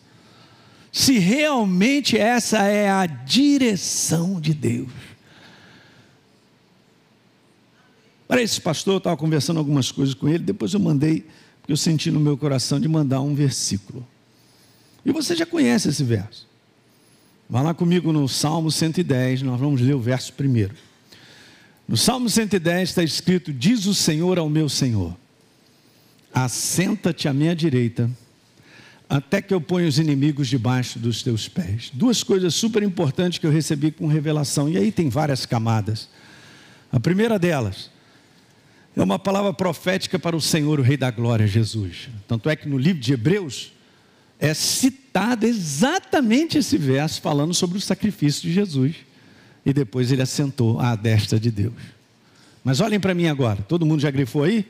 Se 0.92 1.18
realmente 1.18 2.16
essa 2.16 2.60
é 2.64 2.90
a 2.90 3.08
direção 3.08 4.40
de 4.40 4.54
Deus. 4.54 4.90
Para 8.28 8.42
esse 8.42 8.60
pastor, 8.60 8.96
eu 8.96 8.98
estava 8.98 9.16
conversando 9.16 9.58
algumas 9.58 9.92
coisas 9.92 10.14
com 10.14 10.28
ele, 10.28 10.40
depois 10.40 10.74
eu 10.74 10.80
mandei, 10.80 11.26
porque 11.62 11.72
eu 11.72 11.78
senti 11.78 12.12
no 12.12 12.20
meu 12.20 12.38
coração 12.38 12.80
de 12.80 12.88
mandar 12.88 13.22
um 13.22 13.34
versículo. 13.34 14.06
E 15.06 15.12
você 15.12 15.36
já 15.36 15.46
conhece 15.46 15.88
esse 15.90 16.04
verso. 16.04 16.46
Vá 17.50 17.62
lá 17.62 17.74
comigo 17.74 18.12
no 18.12 18.28
Salmo 18.28 18.70
110, 18.70 19.42
nós 19.44 19.60
vamos 19.60 19.80
ler 19.80 19.94
o 19.94 20.00
verso 20.02 20.34
primeiro. 20.34 20.76
No 21.88 21.96
Salmo 21.96 22.30
110 22.30 22.90
está 22.90 23.04
escrito: 23.04 23.54
Diz 23.54 23.86
o 23.86 23.94
Senhor 23.94 24.38
ao 24.38 24.50
meu 24.50 24.68
Senhor 24.68 25.16
assenta-te 26.46 27.28
à 27.28 27.34
minha 27.34 27.56
direita, 27.56 28.10
até 29.10 29.42
que 29.42 29.54
eu 29.54 29.60
ponha 29.60 29.88
os 29.88 29.98
inimigos 29.98 30.48
debaixo 30.48 31.00
dos 31.00 31.24
teus 31.24 31.48
pés. 31.48 31.90
Duas 31.92 32.22
coisas 32.22 32.54
super 32.54 32.84
importantes 32.84 33.40
que 33.40 33.48
eu 33.48 33.52
recebi 33.52 33.90
com 33.90 34.06
revelação, 34.06 34.70
e 34.70 34.78
aí 34.78 34.92
tem 34.92 35.10
várias 35.10 35.46
camadas. 35.46 36.08
A 36.92 37.00
primeira 37.00 37.40
delas 37.40 37.90
é 39.02 39.04
uma 39.04 39.20
palavra 39.20 39.54
profética 39.54 40.18
para 40.18 40.36
o 40.36 40.42
Senhor, 40.42 40.80
o 40.80 40.84
Rei 40.84 40.98
da 40.98 41.12
Glória, 41.12 41.46
Jesus. 41.46 42.10
Tanto 42.28 42.50
é 42.50 42.56
que 42.56 42.68
no 42.68 42.78
livro 42.78 43.00
de 43.00 43.14
Hebreus 43.14 43.72
é 44.40 44.54
citado 44.54 45.46
exatamente 45.46 46.58
esse 46.58 46.78
verso 46.78 47.22
falando 47.22 47.54
sobre 47.54 47.78
o 47.78 47.82
sacrifício 47.82 48.42
de 48.42 48.52
Jesus. 48.52 48.96
E 49.64 49.72
depois 49.72 50.12
ele 50.12 50.22
assentou 50.22 50.80
à 50.80 50.96
destra 50.96 51.40
de 51.40 51.52
Deus. 51.52 51.76
Mas 52.64 52.80
olhem 52.80 53.00
para 53.00 53.14
mim 53.14 53.28
agora, 53.28 53.62
todo 53.62 53.86
mundo 53.86 54.02
já 54.02 54.10
grifou 54.10 54.44
aí? 54.44 54.66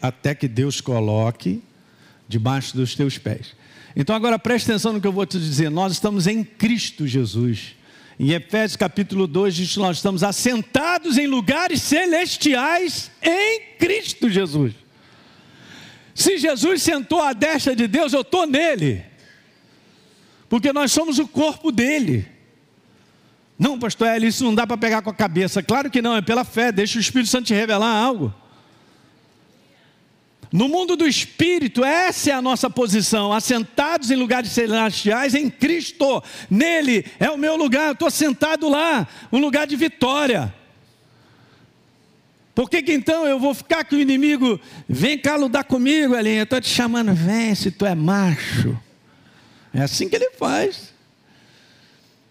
até 0.00 0.36
que 0.36 0.46
Deus 0.46 0.80
coloque 0.80 1.60
debaixo 2.28 2.76
dos 2.76 2.94
teus 2.94 3.18
pés. 3.18 3.56
Então 3.96 4.14
agora 4.14 4.38
preste 4.38 4.70
atenção 4.70 4.92
no 4.92 5.00
que 5.00 5.06
eu 5.06 5.12
vou 5.12 5.26
te 5.26 5.38
dizer. 5.38 5.68
Nós 5.70 5.92
estamos 5.92 6.28
em 6.28 6.44
Cristo 6.44 7.06
Jesus. 7.06 7.74
Em 8.22 8.30
Efésios 8.30 8.76
capítulo 8.76 9.26
2 9.26 9.52
diz 9.52 9.72
que 9.72 9.80
nós 9.80 9.96
estamos 9.96 10.22
assentados 10.22 11.18
em 11.18 11.26
lugares 11.26 11.82
celestiais 11.82 13.10
em 13.20 13.76
Cristo 13.76 14.30
Jesus. 14.30 14.74
Se 16.14 16.38
Jesus 16.38 16.84
sentou 16.84 17.20
à 17.20 17.32
destra 17.32 17.74
de 17.74 17.88
Deus, 17.88 18.12
eu 18.12 18.20
estou 18.20 18.46
nele. 18.46 19.04
Porque 20.48 20.72
nós 20.72 20.92
somos 20.92 21.18
o 21.18 21.26
corpo 21.26 21.72
dele. 21.72 22.24
Não, 23.58 23.76
pastor 23.76 24.06
Eli, 24.06 24.28
isso 24.28 24.44
não 24.44 24.54
dá 24.54 24.68
para 24.68 24.78
pegar 24.78 25.02
com 25.02 25.10
a 25.10 25.14
cabeça. 25.14 25.60
Claro 25.60 25.90
que 25.90 26.00
não, 26.00 26.14
é 26.14 26.22
pela 26.22 26.44
fé. 26.44 26.70
Deixa 26.70 26.98
o 26.98 27.00
Espírito 27.00 27.28
Santo 27.28 27.46
te 27.46 27.54
revelar 27.54 27.92
algo. 27.92 28.32
No 30.52 30.68
mundo 30.68 30.96
do 30.96 31.08
espírito, 31.08 31.82
essa 31.82 32.30
é 32.30 32.32
a 32.34 32.42
nossa 32.42 32.68
posição, 32.68 33.32
assentados 33.32 34.10
em 34.10 34.16
lugares 34.16 34.50
celestiais 34.50 35.34
em 35.34 35.48
Cristo. 35.48 36.22
Nele 36.50 37.06
é 37.18 37.30
o 37.30 37.38
meu 37.38 37.56
lugar, 37.56 37.86
eu 37.86 37.92
estou 37.92 38.10
sentado 38.10 38.68
lá, 38.68 39.08
um 39.32 39.38
lugar 39.38 39.66
de 39.66 39.74
vitória. 39.76 40.54
Por 42.54 42.68
que, 42.68 42.82
que 42.82 42.92
então 42.92 43.26
eu 43.26 43.40
vou 43.40 43.54
ficar 43.54 43.82
com 43.84 43.96
o 43.96 43.98
inimigo? 43.98 44.60
Vem 44.86 45.18
cá 45.18 45.36
lutar 45.36 45.64
comigo, 45.64 46.14
Elinha, 46.14 46.42
estou 46.42 46.60
te 46.60 46.68
chamando, 46.68 47.14
vem 47.14 47.54
se 47.54 47.70
tu 47.70 47.86
é 47.86 47.94
macho. 47.94 48.78
É 49.72 49.80
assim 49.80 50.06
que 50.06 50.16
ele 50.16 50.32
faz. 50.32 50.92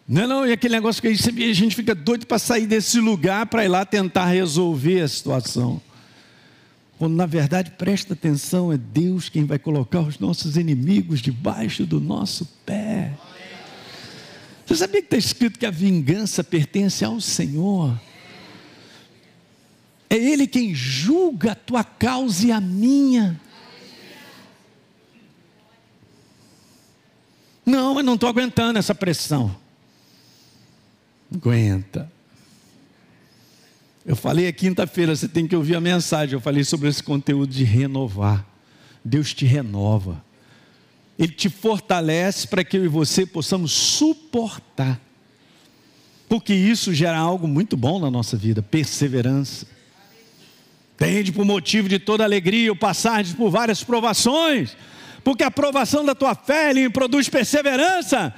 Não, 0.08 0.22
é 0.22 0.28
não, 0.28 0.48
e 0.48 0.52
aquele 0.52 0.76
negócio 0.76 1.02
que 1.02 1.08
a 1.08 1.54
gente 1.54 1.76
fica 1.76 1.96
doido 1.96 2.28
para 2.28 2.38
sair 2.38 2.68
desse 2.68 3.00
lugar 3.00 3.48
para 3.48 3.66
ir 3.66 3.68
lá 3.68 3.84
tentar 3.84 4.28
resolver 4.28 5.02
a 5.02 5.08
situação. 5.08 5.82
Quando 7.02 7.16
na 7.16 7.26
verdade, 7.26 7.72
presta 7.72 8.14
atenção, 8.14 8.72
é 8.72 8.78
Deus 8.78 9.28
quem 9.28 9.44
vai 9.44 9.58
colocar 9.58 10.02
os 10.02 10.20
nossos 10.20 10.56
inimigos 10.56 11.20
debaixo 11.20 11.84
do 11.84 12.00
nosso 12.00 12.46
pé. 12.64 13.18
Você 14.64 14.76
sabia 14.76 15.02
que 15.02 15.08
está 15.08 15.18
escrito 15.18 15.58
que 15.58 15.66
a 15.66 15.72
vingança 15.72 16.44
pertence 16.44 17.04
ao 17.04 17.20
Senhor? 17.20 18.00
É 20.08 20.16
Ele 20.16 20.46
quem 20.46 20.76
julga 20.76 21.54
a 21.54 21.56
tua 21.56 21.84
causa 21.84 22.46
e 22.46 22.52
a 22.52 22.62
minha. 22.62 23.42
Não, 27.66 27.98
eu 27.98 28.04
não 28.04 28.14
estou 28.14 28.30
aguentando 28.30 28.78
essa 28.78 28.94
pressão. 28.94 29.58
Aguenta. 31.34 32.12
Eu 34.06 34.16
falei 34.16 34.48
a 34.48 34.54
quinta-feira, 34.54 35.16
você 35.16 35.28
tem 35.28 35.46
que 35.48 35.56
ouvir 35.56 35.76
a 35.76 35.82
mensagem. 35.82 36.34
Eu 36.34 36.42
falei 36.42 36.64
sobre 36.64 36.90
esse 36.90 37.04
conteúdo 37.04 37.54
de 37.54 37.64
renovar. 37.64 38.46
Deus 39.06 39.34
te 39.34 39.46
renova. 39.46 40.24
Ele 41.18 41.32
te 41.32 41.50
fortalece 41.50 42.48
para 42.48 42.64
que 42.64 42.78
eu 42.78 42.86
e 42.86 42.88
você 42.88 43.26
possamos 43.26 43.72
suportar. 43.72 45.00
Porque 46.28 46.54
isso 46.54 46.94
gera 46.94 47.18
algo 47.18 47.48
muito 47.48 47.78
bom 47.78 48.00
na 48.00 48.10
nossa 48.10 48.36
vida, 48.36 48.62
perseverança. 48.62 49.68
Tende 50.98 51.32
por 51.32 51.46
motivo 51.46 51.90
de 51.90 52.00
toda 52.00 52.24
alegria 52.24 52.72
o 52.72 52.76
passar 52.76 53.24
por 53.36 53.50
várias 53.50 53.84
provações, 53.84 54.78
porque 55.24 55.44
a 55.44 55.52
provação 55.52 56.06
da 56.06 56.16
tua 56.16 56.34
fé 56.34 56.72
lhe 56.74 56.90
produz 56.90 57.28
perseverança 57.28 58.34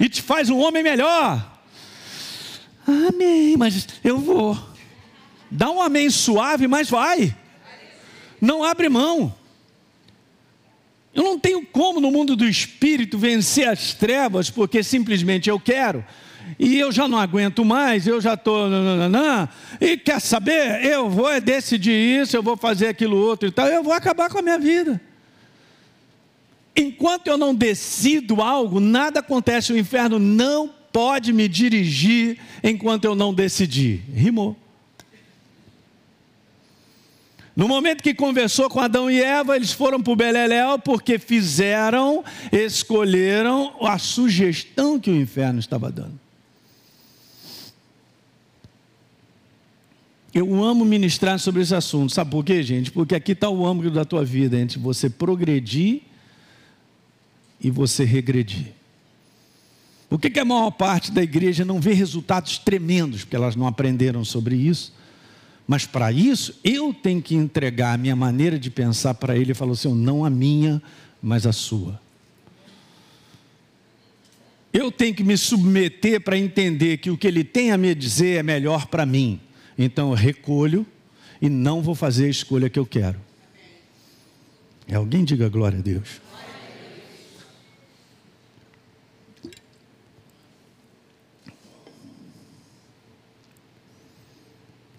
e 0.00 0.08
te 0.08 0.22
faz 0.22 0.48
um 0.48 0.58
homem 0.58 0.82
melhor. 0.82 1.60
Amém, 2.86 3.56
mas 3.56 3.86
eu 4.02 4.18
vou. 4.18 4.75
Dá 5.50 5.70
um 5.70 5.80
amém 5.80 6.10
suave, 6.10 6.66
mas 6.66 6.90
vai. 6.90 7.34
Não 8.40 8.64
abre 8.64 8.88
mão. 8.88 9.34
Eu 11.14 11.22
não 11.22 11.38
tenho 11.38 11.64
como 11.64 12.00
no 12.00 12.10
mundo 12.10 12.36
do 12.36 12.46
espírito 12.46 13.16
vencer 13.16 13.66
as 13.66 13.94
trevas 13.94 14.50
porque 14.50 14.82
simplesmente 14.82 15.48
eu 15.48 15.58
quero. 15.58 16.04
E 16.58 16.78
eu 16.78 16.92
já 16.92 17.08
não 17.08 17.18
aguento 17.18 17.64
mais, 17.64 18.06
eu 18.06 18.20
já 18.20 18.34
estou. 18.34 18.68
E 19.80 19.96
quer 19.96 20.20
saber? 20.20 20.84
Eu 20.84 21.08
vou 21.08 21.40
decidir 21.40 22.22
isso, 22.22 22.36
eu 22.36 22.42
vou 22.42 22.56
fazer 22.56 22.88
aquilo 22.88 23.16
outro 23.16 23.48
e 23.48 23.50
tal, 23.50 23.66
eu 23.66 23.82
vou 23.82 23.92
acabar 23.92 24.28
com 24.28 24.38
a 24.38 24.42
minha 24.42 24.58
vida. 24.58 25.00
Enquanto 26.76 27.28
eu 27.28 27.38
não 27.38 27.54
decido 27.54 28.42
algo, 28.42 28.78
nada 28.78 29.20
acontece, 29.20 29.72
o 29.72 29.78
inferno 29.78 30.18
não 30.18 30.70
pode 30.92 31.32
me 31.32 31.48
dirigir 31.48 32.38
enquanto 32.62 33.06
eu 33.06 33.14
não 33.14 33.32
decidir. 33.32 34.04
Rimou. 34.14 34.54
No 37.56 37.66
momento 37.66 38.02
que 38.02 38.12
conversou 38.12 38.68
com 38.68 38.78
Adão 38.80 39.10
e 39.10 39.18
Eva, 39.18 39.56
eles 39.56 39.72
foram 39.72 40.02
para 40.02 40.12
o 40.12 40.16
Beleléu 40.16 40.78
porque 40.78 41.18
fizeram, 41.18 42.22
escolheram 42.52 43.74
a 43.80 43.98
sugestão 43.98 45.00
que 45.00 45.10
o 45.10 45.16
inferno 45.16 45.58
estava 45.58 45.90
dando. 45.90 46.20
Eu 50.34 50.62
amo 50.62 50.84
ministrar 50.84 51.38
sobre 51.38 51.62
esse 51.62 51.74
assunto. 51.74 52.12
Sabe 52.12 52.30
por 52.30 52.44
quê, 52.44 52.62
gente? 52.62 52.90
Porque 52.90 53.14
aqui 53.14 53.32
está 53.32 53.48
o 53.48 53.66
âmbito 53.66 53.94
da 53.94 54.04
tua 54.04 54.22
vida 54.22 54.60
entre 54.60 54.78
você 54.78 55.08
progredir 55.08 56.02
e 57.58 57.70
você 57.70 58.04
regredir. 58.04 58.74
Por 60.10 60.20
que, 60.20 60.28
que 60.28 60.38
a 60.38 60.44
maior 60.44 60.72
parte 60.72 61.10
da 61.10 61.22
igreja 61.22 61.64
não 61.64 61.80
vê 61.80 61.94
resultados 61.94 62.58
tremendos? 62.58 63.24
Porque 63.24 63.34
elas 63.34 63.56
não 63.56 63.66
aprenderam 63.66 64.22
sobre 64.26 64.56
isso. 64.56 64.92
Mas 65.66 65.84
para 65.84 66.12
isso, 66.12 66.58
eu 66.62 66.94
tenho 66.94 67.20
que 67.20 67.34
entregar 67.34 67.94
a 67.94 67.98
minha 67.98 68.14
maneira 68.14 68.58
de 68.58 68.70
pensar 68.70 69.14
para 69.14 69.36
ele 69.36 69.52
e 69.52 69.54
falar 69.54 69.72
assim: 69.72 69.92
não 69.92 70.24
a 70.24 70.30
minha, 70.30 70.80
mas 71.20 71.46
a 71.46 71.52
sua. 71.52 72.00
Eu 74.72 74.92
tenho 74.92 75.14
que 75.14 75.24
me 75.24 75.36
submeter 75.36 76.20
para 76.20 76.36
entender 76.36 76.98
que 76.98 77.10
o 77.10 77.16
que 77.16 77.26
ele 77.26 77.42
tem 77.42 77.72
a 77.72 77.78
me 77.78 77.94
dizer 77.94 78.38
é 78.38 78.42
melhor 78.42 78.86
para 78.86 79.06
mim. 79.06 79.40
Então 79.76 80.10
eu 80.10 80.14
recolho 80.14 80.86
e 81.40 81.48
não 81.48 81.82
vou 81.82 81.94
fazer 81.94 82.26
a 82.26 82.30
escolha 82.30 82.68
que 82.68 82.78
eu 82.78 82.86
quero. 82.86 83.18
É 84.86 84.94
alguém 84.94 85.24
diga 85.24 85.48
glória 85.48 85.78
a 85.78 85.82
Deus. 85.82 86.20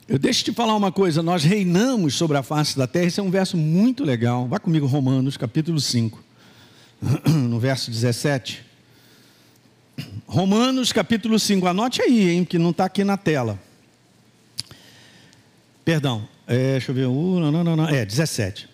Eu 0.07 0.17
deixo 0.17 0.41
te 0.41 0.53
falar 0.53 0.73
uma 0.73 0.89
coisa, 0.89 1.21
nós 1.21 1.43
reinamos 1.43 2.15
sobre 2.15 2.37
a 2.37 2.43
face 2.43 2.77
da 2.77 2.87
terra, 2.87 3.07
esse 3.07 3.19
é 3.19 3.23
um 3.23 3.29
verso 3.29 3.57
muito 3.57 4.05
legal. 4.05 4.47
Vá 4.47 4.57
comigo, 4.57 4.85
Romanos, 4.85 5.35
capítulo 5.35 5.81
5, 5.81 6.23
no 7.27 7.59
verso 7.59 7.91
17. 7.91 8.63
Romanos, 10.25 10.93
capítulo 10.93 11.37
5, 11.37 11.67
anote 11.67 12.01
aí, 12.01 12.29
hein, 12.29 12.45
que 12.45 12.57
não 12.57 12.69
está 12.69 12.85
aqui 12.85 13.03
na 13.03 13.17
tela. 13.17 13.59
Perdão, 15.83 16.25
é, 16.47 16.73
deixa 16.73 16.91
eu 16.91 16.95
ver, 16.95 17.07
uh, 17.07 17.39
não, 17.41 17.51
não, 17.51 17.75
não, 17.75 17.89
é 17.89 18.05
17. 18.05 18.69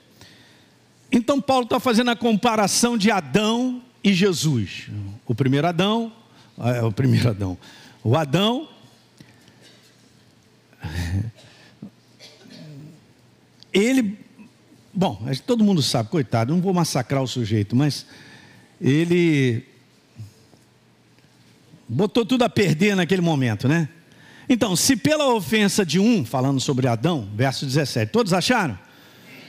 Então, 1.12 1.42
Paulo 1.42 1.64
está 1.64 1.80
fazendo 1.80 2.12
a 2.12 2.16
comparação 2.16 2.96
de 2.96 3.10
Adão 3.10 3.82
e 4.04 4.14
Jesus. 4.14 4.88
O 5.26 5.34
primeiro 5.34 5.66
Adão, 5.66 6.14
é 6.60 6.84
o 6.84 6.92
primeiro 6.92 7.30
Adão, 7.30 7.58
o 8.04 8.16
Adão 8.16 8.68
ele, 13.74 14.18
bom, 14.94 15.20
todo 15.46 15.64
mundo 15.64 15.82
sabe, 15.82 16.10
coitado, 16.10 16.54
não 16.54 16.62
vou 16.62 16.74
massacrar 16.74 17.24
o 17.24 17.28
sujeito, 17.28 17.76
mas 17.76 18.06
ele 18.80 19.66
botou 21.88 22.26
tudo 22.26 22.44
a 22.44 22.50
perder 22.50 22.96
naquele 22.96 23.22
momento, 23.22 23.68
né? 23.68 23.90
Então, 24.48 24.76
se 24.76 24.96
pela 24.96 25.34
ofensa 25.34 25.86
de 25.86 26.00
um, 26.00 26.24
falando 26.26 26.60
sobre 26.60 26.88
Adão, 26.88 27.28
verso 27.36 27.66
17, 27.66 28.12
todos 28.12 28.34
acharam? 28.34 28.78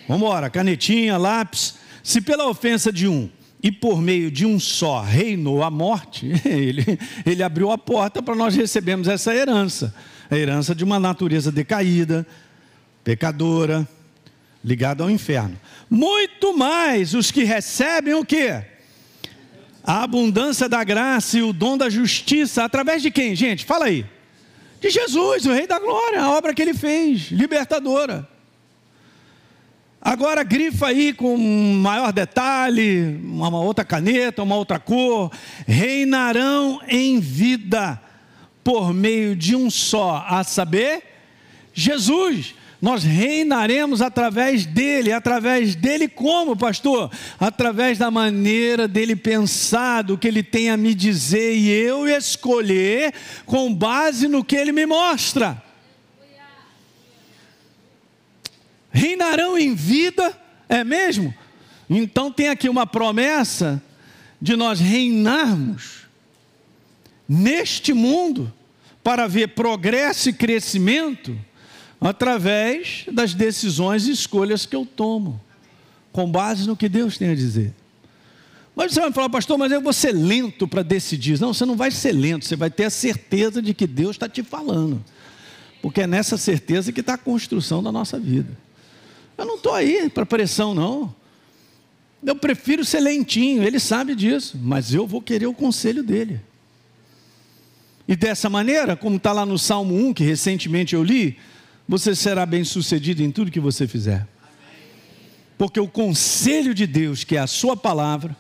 Vamos 0.09 0.23
embora, 0.25 0.49
canetinha, 0.49 1.17
lápis. 1.17 1.75
Se 2.03 2.21
pela 2.21 2.49
ofensa 2.49 2.93
de 2.93 3.09
um 3.09 3.29
e 3.63 3.73
por 3.73 4.01
meio 4.01 4.31
de 4.31 4.47
um 4.47 4.61
só 4.61 5.01
reinou 5.01 5.63
a 5.63 5.71
morte, 5.71 6.31
ele, 6.45 6.85
ele 7.27 7.43
abriu 7.43 7.71
a 7.71 7.79
porta 7.79 8.23
para 8.23 8.37
nós 8.37 8.55
recebermos 8.55 9.09
essa 9.09 9.35
herança 9.35 9.95
a 10.31 10.37
herança 10.37 10.75
de 10.75 10.85
uma 10.85 10.99
natureza 10.99 11.53
decaída, 11.53 12.27
pecadora, 13.03 13.87
ligada 14.65 15.03
ao 15.03 15.11
inferno. 15.11 15.59
Muito 15.91 16.57
mais 16.57 17.15
os 17.15 17.31
que 17.31 17.45
recebem 17.45 18.15
o 18.15 18.25
quê? 18.25 18.65
A 19.85 20.03
abundância 20.03 20.69
da 20.69 20.83
graça 20.83 21.39
e 21.39 21.43
o 21.43 21.53
dom 21.53 21.77
da 21.77 21.91
justiça, 21.91 22.65
através 22.65 23.03
de 23.03 23.11
quem, 23.11 23.37
gente? 23.37 23.65
Fala 23.65 23.87
aí. 23.87 24.07
De 24.81 24.89
Jesus, 24.89 25.45
o 25.45 25.53
Rei 25.53 25.67
da 25.67 25.79
Glória, 25.79 26.23
a 26.23 26.31
obra 26.31 26.55
que 26.55 26.63
ele 26.63 26.75
fez, 26.75 27.31
libertadora. 27.31 28.29
Agora 30.01 30.43
grifa 30.43 30.89
aí 30.89 31.15
com 31.15 31.35
maior 31.37 32.13
detalhe, 32.13 33.19
uma 33.25 33.49
outra 33.49 33.85
caneta, 33.87 34.43
uma 34.43 34.55
outra 34.55 34.79
cor. 34.79 35.33
Reinarão 35.67 36.81
em 36.87 37.19
vida 37.21 37.99
por 38.65 38.95
meio 38.95 39.37
de 39.37 39.55
um 39.55 39.71
só, 39.71 40.25
a 40.27 40.43
saber, 40.43 41.03
Jesus. 41.75 42.55
Nós 42.81 43.03
reinaremos 43.03 44.03
através 44.03 44.67
dele, 44.67 45.11
através 45.11 45.75
dele 45.75 46.07
como, 46.07 46.55
pastor? 46.55 47.11
Através 47.41 47.97
da 47.97 48.11
maneira 48.11 48.87
dele 48.87 49.17
pensar, 49.17 50.03
do 50.03 50.19
que 50.19 50.29
ele 50.29 50.43
tem 50.43 50.69
a 50.69 50.77
me 50.77 50.95
dizer 50.95 51.57
e 51.57 51.71
eu 51.71 52.07
escolher 52.07 53.15
com 53.47 53.75
base 53.75 54.29
no 54.29 54.45
que 54.45 54.55
ele 54.55 54.71
me 54.71 54.85
mostra. 54.85 55.63
Reinarão 58.91 59.59
em 59.59 59.75
vida, 59.75 60.39
é 60.69 60.85
mesmo? 60.85 61.35
Então 61.89 62.31
tem 62.31 62.51
aqui 62.51 62.69
uma 62.69 62.87
promessa 62.87 63.83
de 64.43 64.57
nós 64.57 64.79
reinarmos 64.79 66.04
neste 67.29 67.93
mundo 67.93 68.53
para 69.03 69.27
ver 69.27 69.49
progresso 69.49 70.29
e 70.29 70.33
crescimento 70.33 71.37
através 72.01 73.05
das 73.11 73.35
decisões 73.35 74.07
e 74.07 74.13
escolhas 74.13 74.67
que 74.67 74.77
eu 74.77 74.85
tomo, 74.85 75.41
com 76.13 76.31
base 76.31 76.67
no 76.67 76.77
que 76.77 76.89
Deus 76.89 77.17
tem 77.17 77.31
a 77.31 77.35
dizer. 77.35 77.75
Mas 78.77 78.93
você 78.93 79.01
vai 79.01 79.13
falar, 79.13 79.31
pastor, 79.31 79.57
mas 79.57 79.71
eu 79.71 79.81
vou 79.81 79.93
ser 79.93 80.13
lento 80.13 80.67
para 80.67 80.83
decidir. 80.83 81.41
Não, 81.41 81.55
você 81.55 81.65
não 81.65 81.77
vai 81.77 81.91
ser 81.91 82.13
lento, 82.13 82.45
você 82.45 82.57
vai 82.57 82.71
ter 82.71 82.85
a 82.85 82.91
certeza 82.91 83.63
de 83.63 83.73
que 83.73 83.87
Deus 83.87 84.17
está 84.17 84.29
te 84.29 84.43
falando. 84.43 85.03
Porque 85.81 86.01
é 86.01 86.07
nessa 86.07 86.37
certeza 86.37 86.93
que 86.93 87.01
está 87.01 87.15
a 87.15 87.19
construção 87.19 87.83
da 87.83 87.93
nossa 87.93 88.19
vida. 88.19 88.51
Eu 89.39 89.45
não 89.45 89.57
estou 89.57 89.73
aí 89.73 90.09
para 90.09 90.27
pressão, 90.27 90.75
não. 90.75 91.15
Eu 92.25 92.35
prefiro 92.35 92.85
ser 92.85 93.01
lentinho, 93.01 93.63
ele 93.63 93.79
sabe 93.79 94.15
disso, 94.15 94.59
mas 94.61 94.93
eu 94.93 95.07
vou 95.07 95.21
querer 95.21 95.47
o 95.47 95.55
conselho 95.55 96.03
dele. 96.03 96.41
E 98.07 98.15
dessa 98.15 98.51
maneira, 98.51 98.97
como 98.97 99.17
está 99.17 99.33
lá 99.33 99.47
no 99.47 99.59
Salmo 99.59 99.95
1, 100.09 100.15
que 100.15 100.25
recentemente 100.25 100.95
eu 100.95 101.03
li, 101.03 101.39
você 101.89 102.15
será 102.15 102.45
bem 102.45 102.65
sucedido 102.65 103.23
em 103.23 103.31
tudo 103.31 103.51
que 103.51 103.61
você 103.61 103.87
fizer. 103.87 104.27
Porque 105.57 105.81
o 105.81 105.89
conselho 105.89 106.75
de 106.75 106.87
Deus, 106.87 107.25
que 107.25 107.37
é 107.37 107.41
a 107.41 107.47
Sua 107.47 107.77
palavra, 107.77 108.37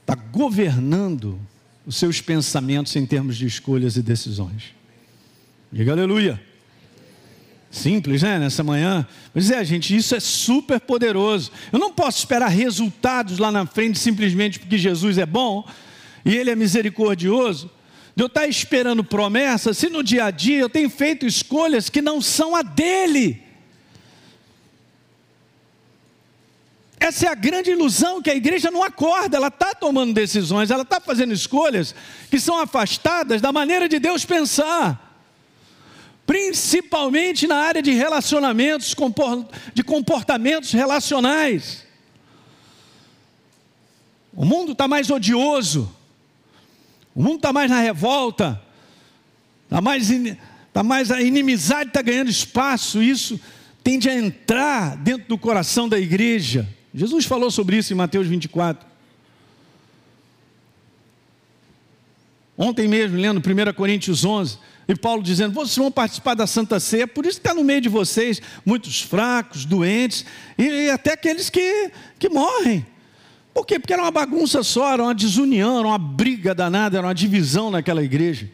está 0.00 0.14
governando 0.14 1.38
os 1.86 1.96
seus 1.96 2.20
pensamentos 2.20 2.94
em 2.96 3.04
termos 3.04 3.36
de 3.36 3.46
escolhas 3.46 3.96
e 3.96 4.02
decisões. 4.02 4.74
Diga 5.72 5.92
aleluia. 5.92 6.40
Simples, 7.70 8.22
né? 8.22 8.38
Nessa 8.38 8.62
manhã. 8.62 9.06
Mas 9.34 9.50
é, 9.50 9.64
gente, 9.64 9.94
isso 9.94 10.14
é 10.14 10.20
super 10.20 10.78
poderoso. 10.78 11.50
Eu 11.72 11.78
não 11.78 11.92
posso 11.92 12.18
esperar 12.18 12.48
resultados 12.48 13.38
lá 13.38 13.50
na 13.50 13.66
frente 13.66 13.98
simplesmente 13.98 14.60
porque 14.60 14.78
Jesus 14.78 15.18
é 15.18 15.26
bom 15.26 15.66
e 16.24 16.34
Ele 16.36 16.50
é 16.50 16.54
misericordioso. 16.54 17.68
De 18.16 18.22
eu 18.22 18.26
estar 18.26 18.46
esperando 18.46 19.02
promessas, 19.02 19.76
se 19.76 19.88
no 19.88 20.02
dia 20.02 20.26
a 20.26 20.30
dia 20.30 20.60
eu 20.60 20.70
tenho 20.70 20.88
feito 20.88 21.26
escolhas 21.26 21.88
que 21.88 22.00
não 22.00 22.20
são 22.20 22.54
a 22.54 22.62
dele. 22.62 23.42
Essa 27.00 27.26
é 27.26 27.28
a 27.28 27.34
grande 27.34 27.70
ilusão 27.70 28.22
que 28.22 28.30
a 28.30 28.34
igreja 28.34 28.70
não 28.70 28.82
acorda, 28.82 29.36
ela 29.36 29.48
está 29.48 29.74
tomando 29.74 30.14
decisões, 30.14 30.70
ela 30.70 30.82
está 30.82 31.00
fazendo 31.00 31.34
escolhas 31.34 31.94
que 32.30 32.38
são 32.38 32.58
afastadas 32.58 33.40
da 33.40 33.52
maneira 33.52 33.88
de 33.88 33.98
Deus 33.98 34.24
pensar 34.24 35.04
principalmente 36.26 37.46
na 37.46 37.56
área 37.56 37.82
de 37.82 37.92
relacionamentos, 37.92 38.94
de 39.74 39.82
comportamentos 39.82 40.72
relacionais. 40.72 41.84
O 44.32 44.44
mundo 44.44 44.72
está 44.72 44.88
mais 44.88 45.10
odioso, 45.10 45.93
o 47.14 47.22
mundo 47.22 47.36
está 47.36 47.52
mais 47.52 47.70
na 47.70 47.80
revolta, 47.80 48.60
está 49.64 49.80
mais, 49.80 50.08
tá 50.72 50.82
mais 50.82 51.10
a 51.10 51.20
inimizade 51.20 51.90
está 51.90 52.02
ganhando 52.02 52.30
espaço, 52.30 53.02
isso 53.02 53.38
tende 53.82 54.08
a 54.08 54.14
entrar 54.14 54.96
dentro 54.96 55.28
do 55.28 55.38
coração 55.38 55.88
da 55.88 55.98
igreja. 55.98 56.68
Jesus 56.92 57.24
falou 57.24 57.50
sobre 57.50 57.76
isso 57.76 57.92
em 57.92 57.96
Mateus 57.96 58.26
24. 58.26 58.86
Ontem 62.56 62.86
mesmo, 62.86 63.16
lendo 63.18 63.38
1 63.38 63.72
Coríntios 63.74 64.24
11, 64.24 64.58
e 64.88 64.94
Paulo 64.94 65.22
dizendo: 65.22 65.52
vocês 65.52 65.76
vão 65.76 65.90
participar 65.90 66.34
da 66.34 66.46
Santa 66.46 66.78
Ceia, 66.78 67.06
por 67.06 67.26
isso 67.26 67.38
está 67.38 67.52
no 67.54 67.64
meio 67.64 67.80
de 67.80 67.88
vocês 67.88 68.40
muitos 68.64 69.02
fracos, 69.02 69.64
doentes 69.64 70.24
e, 70.56 70.64
e, 70.64 70.90
até 70.90 71.12
aqueles 71.12 71.50
que, 71.50 71.90
que 72.18 72.28
morrem. 72.28 72.86
Por 73.54 73.64
quê? 73.64 73.78
Porque 73.78 73.92
era 73.92 74.02
uma 74.02 74.10
bagunça 74.10 74.64
só, 74.64 74.92
era 74.92 75.02
uma 75.04 75.14
desunião, 75.14 75.78
era 75.78 75.86
uma 75.86 75.98
briga 75.98 76.52
danada, 76.52 76.98
era 76.98 77.06
uma 77.06 77.14
divisão 77.14 77.70
naquela 77.70 78.02
igreja. 78.02 78.50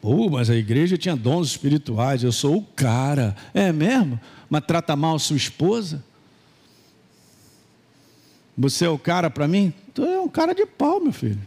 Pô, 0.00 0.28
mas 0.28 0.50
a 0.50 0.56
igreja 0.56 0.98
tinha 0.98 1.14
dons 1.14 1.46
espirituais, 1.46 2.24
eu 2.24 2.32
sou 2.32 2.56
o 2.56 2.62
cara. 2.62 3.36
É 3.54 3.70
mesmo? 3.70 4.20
Mas 4.50 4.64
trata 4.66 4.96
mal 4.96 5.16
sua 5.20 5.36
esposa? 5.36 6.04
Você 8.58 8.84
é 8.84 8.88
o 8.88 8.98
cara 8.98 9.30
para 9.30 9.46
mim? 9.46 9.72
Tu 9.94 10.04
é 10.04 10.20
um 10.20 10.28
cara 10.28 10.52
de 10.52 10.66
pau, 10.66 11.00
meu 11.00 11.12
filho. 11.12 11.40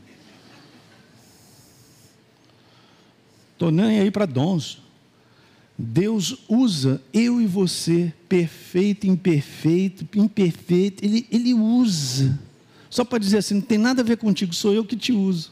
Estou 3.52 3.72
nem 3.72 4.00
aí 4.00 4.10
para 4.10 4.26
dons. 4.26 4.82
Deus 5.78 6.38
usa 6.48 7.02
eu 7.14 7.42
e 7.42 7.46
você, 7.46 8.14
perfeito, 8.30 9.06
imperfeito, 9.06 10.08
imperfeito, 10.18 11.04
Ele, 11.04 11.28
ele 11.30 11.54
usa. 11.54 12.40
Só 12.96 13.04
para 13.04 13.20
dizer 13.20 13.40
assim, 13.40 13.56
não 13.56 13.62
tem 13.62 13.78
nada 13.78 14.02
a 14.02 14.06
ver 14.06 14.16
contigo, 14.16 14.56
sou 14.56 14.74
eu 14.74 14.86
que 14.86 14.96
te 14.96 15.12
uso. 15.12 15.52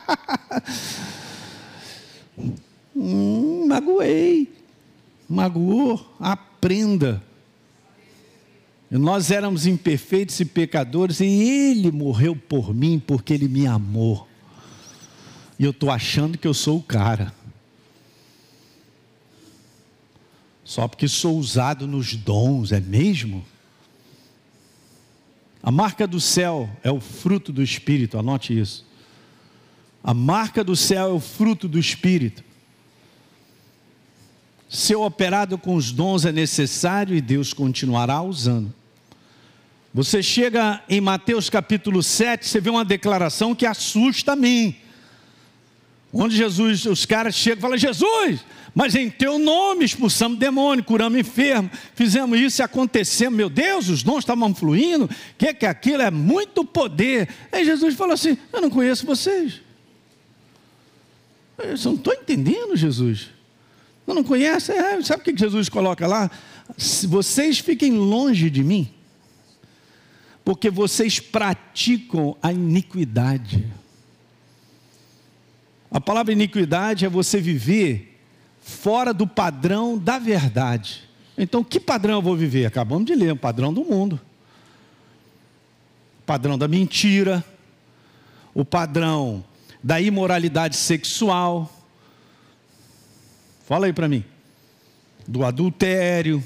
hum, 2.96 3.66
magoei. 3.66 4.50
Magoou, 5.28 6.16
aprenda. 6.18 7.22
Nós 8.90 9.30
éramos 9.30 9.66
imperfeitos 9.66 10.40
e 10.40 10.46
pecadores 10.46 11.20
e 11.20 11.26
Ele 11.26 11.92
morreu 11.92 12.34
por 12.34 12.72
mim 12.72 12.98
porque 12.98 13.34
Ele 13.34 13.46
me 13.46 13.66
amou 13.66 14.26
e 15.58 15.64
eu 15.64 15.72
estou 15.72 15.90
achando 15.90 16.38
que 16.38 16.48
eu 16.48 16.54
sou 16.54 16.78
o 16.78 16.82
cara. 16.82 17.34
Só 20.64 20.88
porque 20.88 21.06
sou 21.06 21.36
usado 21.36 21.86
nos 21.86 22.16
dons, 22.16 22.72
é 22.72 22.80
mesmo? 22.80 23.44
A 25.64 25.70
marca 25.70 26.06
do 26.06 26.20
céu 26.20 26.68
é 26.82 26.90
o 26.90 27.00
fruto 27.00 27.50
do 27.50 27.62
Espírito, 27.62 28.18
anote 28.18 28.56
isso. 28.56 28.84
A 30.02 30.12
marca 30.12 30.62
do 30.62 30.76
céu 30.76 31.08
é 31.08 31.12
o 31.12 31.18
fruto 31.18 31.66
do 31.66 31.78
Espírito. 31.78 32.44
Ser 34.68 34.96
operado 34.96 35.56
com 35.56 35.74
os 35.74 35.90
dons 35.90 36.26
é 36.26 36.32
necessário 36.32 37.16
e 37.16 37.20
Deus 37.22 37.54
continuará 37.54 38.20
usando. 38.20 38.74
Você 39.94 40.22
chega 40.22 40.82
em 40.86 41.00
Mateus 41.00 41.48
capítulo 41.48 42.02
7, 42.02 42.46
você 42.46 42.60
vê 42.60 42.68
uma 42.68 42.84
declaração 42.84 43.54
que 43.54 43.64
assusta 43.64 44.32
a 44.32 44.36
mim. 44.36 44.76
Onde 46.16 46.36
Jesus, 46.36 46.86
os 46.86 47.04
caras 47.04 47.34
chegam 47.34 47.58
e 47.58 47.60
falam: 47.60 47.76
Jesus, 47.76 48.44
mas 48.72 48.94
em 48.94 49.10
teu 49.10 49.36
nome 49.36 49.84
expulsamos 49.84 50.38
demônio, 50.38 50.84
curamos 50.84 51.18
enfermo, 51.18 51.68
fizemos 51.96 52.38
isso 52.38 52.62
e 52.62 52.62
aconteceu. 52.62 53.32
Meu 53.32 53.50
Deus, 53.50 53.88
os 53.88 54.04
dons 54.04 54.20
estavam 54.20 54.54
fluindo. 54.54 55.06
O 55.06 55.08
que, 55.36 55.52
que 55.52 55.66
é 55.66 55.68
aquilo? 55.68 56.02
É 56.02 56.12
muito 56.12 56.64
poder. 56.64 57.28
Aí 57.50 57.64
Jesus 57.64 57.96
falou 57.96 58.14
assim: 58.14 58.38
Eu 58.52 58.60
não 58.60 58.70
conheço 58.70 59.04
vocês. 59.04 59.60
Eu 61.58 61.76
não 61.84 61.94
estou 61.94 62.14
entendendo, 62.14 62.76
Jesus. 62.76 63.30
Eu 64.06 64.14
não 64.14 64.22
conhece? 64.22 64.70
É, 64.70 65.02
sabe 65.02 65.22
o 65.22 65.24
que 65.24 65.36
Jesus 65.36 65.68
coloca 65.68 66.06
lá? 66.06 66.30
Vocês 67.08 67.58
fiquem 67.58 67.92
longe 67.92 68.50
de 68.50 68.62
mim, 68.62 68.88
porque 70.44 70.70
vocês 70.70 71.18
praticam 71.18 72.36
a 72.40 72.52
iniquidade. 72.52 73.64
A 75.94 76.00
palavra 76.00 76.32
iniquidade 76.32 77.04
é 77.04 77.08
você 77.08 77.40
viver 77.40 78.20
fora 78.60 79.14
do 79.14 79.28
padrão 79.28 79.96
da 79.96 80.18
verdade. 80.18 81.04
Então, 81.38 81.62
que 81.62 81.78
padrão 81.78 82.14
eu 82.14 82.22
vou 82.22 82.36
viver? 82.36 82.66
Acabamos 82.66 83.06
de 83.06 83.14
ler, 83.14 83.32
o 83.32 83.36
padrão 83.36 83.72
do 83.72 83.84
mundo. 83.84 84.20
O 86.18 86.22
padrão 86.26 86.58
da 86.58 86.66
mentira, 86.66 87.44
o 88.52 88.64
padrão 88.64 89.44
da 89.80 90.00
imoralidade 90.00 90.74
sexual. 90.74 91.72
Fala 93.64 93.86
aí 93.86 93.92
para 93.92 94.08
mim. 94.08 94.24
Do 95.28 95.44
adultério, 95.44 96.44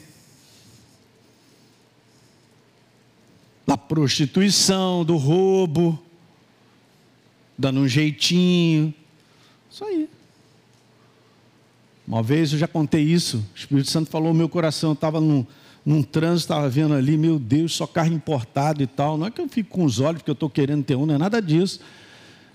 da 3.66 3.78
prostituição, 3.78 5.06
do 5.06 5.16
roubo, 5.16 5.98
dando 7.56 7.80
um 7.80 7.88
jeitinho, 7.88 8.94
isso 9.70 9.84
aí. 9.84 10.08
Uma 12.06 12.22
vez 12.22 12.52
eu 12.52 12.58
já 12.58 12.66
contei 12.66 13.02
isso, 13.02 13.44
o 13.54 13.58
Espírito 13.58 13.90
Santo 13.90 14.10
falou 14.10 14.32
meu 14.32 14.48
coração, 14.48 14.90
eu 14.90 14.94
estava 14.94 15.20
num, 15.20 15.44
num 15.84 16.02
trânsito, 16.02 16.52
estava 16.52 16.68
vendo 16.68 16.94
ali, 16.94 17.18
meu 17.18 17.38
Deus, 17.38 17.74
só 17.74 17.86
carro 17.86 18.12
importado 18.12 18.82
e 18.82 18.86
tal. 18.86 19.18
Não 19.18 19.26
é 19.26 19.30
que 19.30 19.40
eu 19.40 19.48
fico 19.48 19.70
com 19.70 19.84
os 19.84 20.00
olhos 20.00 20.22
porque 20.22 20.30
eu 20.30 20.34
estou 20.34 20.48
querendo 20.48 20.84
ter 20.84 20.96
um, 20.96 21.04
não 21.04 21.14
é 21.14 21.18
nada 21.18 21.42
disso. 21.42 21.80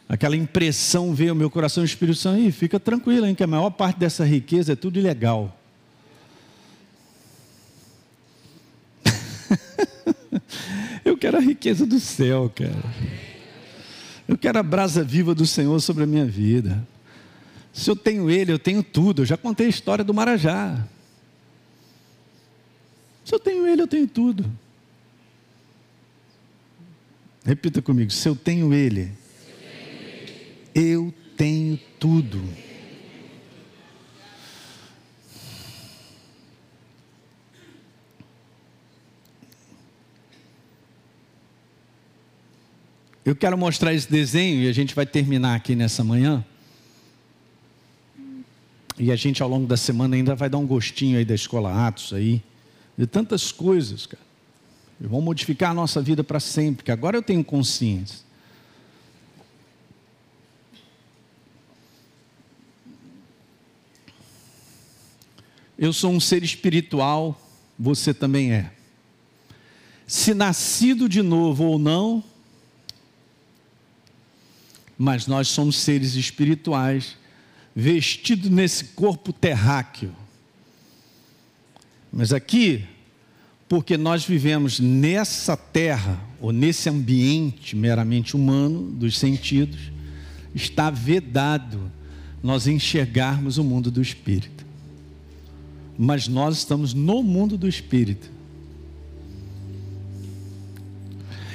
Aquela 0.10 0.36
impressão 0.36 1.14
veio 1.14 1.32
ao 1.32 1.36
meu 1.36 1.50
coração, 1.50 1.84
o 1.84 1.86
Espírito 1.86 2.18
Santo, 2.18 2.40
e 2.40 2.52
fica 2.52 2.80
tranquilo, 2.80 3.26
hein, 3.26 3.36
que 3.36 3.44
a 3.44 3.48
maior 3.48 3.70
parte 3.70 4.00
dessa 4.00 4.26
riqueza 4.26 4.74
é 4.74 4.76
tudo 4.76 5.00
ilegal. 5.00 5.58
eu 11.06 11.18
quero 11.18 11.38
a 11.38 11.42
riqueza 11.42 11.86
do 11.86 12.00
céu, 12.00 12.52
cara. 12.54 12.74
Eu 14.28 14.38
quero 14.38 14.58
a 14.58 14.64
brasa 14.64 15.04
viva 15.04 15.36
do 15.36 15.46
Senhor 15.46 15.80
sobre 15.80 16.04
a 16.04 16.08
minha 16.08 16.26
vida. 16.26 16.86
Se 17.74 17.90
eu 17.90 17.96
tenho 17.96 18.30
ele, 18.30 18.52
eu 18.52 18.60
tenho 18.60 18.84
tudo. 18.84 19.24
Eu 19.24 19.26
já 19.26 19.36
contei 19.36 19.66
a 19.66 19.70
história 19.70 20.04
do 20.04 20.14
Marajá. 20.14 20.88
Se 23.26 23.34
eu 23.34 23.40
tenho 23.40 23.68
ele, 23.68 23.82
eu 23.82 23.88
tenho 23.88 24.08
tudo. 24.08 24.46
Repita 27.44 27.82
comigo: 27.82 28.12
se 28.12 28.30
eu 28.30 28.36
tenho 28.36 28.72
ele, 28.74 29.12
eu 30.76 31.12
tenho 31.36 31.80
tudo. 32.00 32.42
Eu 43.26 43.36
quero 43.36 43.58
mostrar 43.58 43.94
esse 43.94 44.12
desenho 44.12 44.62
e 44.62 44.70
a 44.70 44.74
gente 44.74 44.94
vai 44.94 45.06
terminar 45.06 45.56
aqui 45.56 45.76
nessa 45.76 46.04
manhã. 46.04 46.46
E 49.04 49.12
a 49.12 49.18
gente 49.18 49.44
ao 49.44 49.50
longo 49.50 49.68
da 49.68 49.76
semana 49.76 50.16
ainda 50.16 50.34
vai 50.34 50.50
dar 50.50 50.58
um 50.58 50.66
gostinho 50.66 51.18
aí 51.18 51.26
da 51.26 51.36
escola 51.36 51.88
Atos 51.88 52.14
aí, 52.14 52.42
de 52.98 53.06
tantas 53.06 53.52
coisas, 53.52 54.06
cara. 54.06 54.24
E 55.02 55.06
vão 55.06 55.20
modificar 55.20 55.72
a 55.72 55.74
nossa 55.74 56.02
vida 56.02 56.24
para 56.24 56.40
sempre, 56.40 56.86
que 56.86 56.92
agora 56.92 57.18
eu 57.18 57.22
tenho 57.22 57.44
consciência. 57.44 58.20
Eu 65.78 65.92
sou 65.92 66.10
um 66.10 66.20
ser 66.22 66.42
espiritual, 66.42 67.38
você 67.78 68.14
também 68.14 68.54
é. 68.54 68.72
Se 70.08 70.34
nascido 70.34 71.10
de 71.10 71.22
novo 71.22 71.66
ou 71.66 71.78
não, 71.78 72.24
mas 74.98 75.28
nós 75.28 75.50
somos 75.50 75.76
seres 75.76 76.16
espirituais 76.16 77.18
vestido 77.76 78.50
nesse 78.50 78.86
corpo 78.86 79.34
terráqueo. 79.34 80.14
Mas 82.12 82.32
aqui, 82.32 82.86
porque 83.68 83.98
nós 83.98 84.24
vivemos 84.24 84.80
nessa 84.80 85.58
terra, 85.58 86.20
ou 86.40 86.52
nesse 86.52 86.90
ambiente 86.90 87.76
meramente 87.76 88.36
humano, 88.36 88.92
dos 88.92 89.18
sentidos, 89.18 89.92
está 90.54 90.92
vedado 90.92 91.92
nós 92.44 92.68
enxergarmos 92.68 93.58
o 93.58 93.64
mundo 93.64 93.90
do 93.90 94.02
espírito. 94.02 94.64
Mas 95.98 96.28
nós 96.28 96.58
estamos 96.58 96.94
no 96.94 97.24
mundo 97.24 97.58
do 97.58 97.68
espírito. 97.68 98.30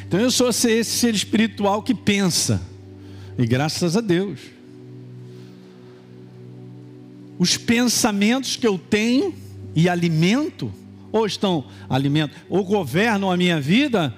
Então 0.07 0.19
eu 0.19 0.31
sou 0.31 0.49
esse 0.49 0.85
ser 0.85 1.15
espiritual 1.15 1.83
que 1.83 1.95
pensa, 1.95 2.63
e 3.37 3.47
graças 3.47 3.97
a 3.97 4.01
Deus. 4.01 4.41
Os 7.39 7.57
pensamentos 7.57 8.57
que 8.57 8.67
eu 8.67 8.79
tenho 8.79 9.35
e 9.75 9.89
alimento, 9.89 10.73
ou 11.13 11.25
estão 11.25 11.65
alimento, 11.89 12.35
ou 12.49 12.65
governam 12.65 13.31
a 13.31 13.37
minha 13.37 13.61
vida, 13.61 14.15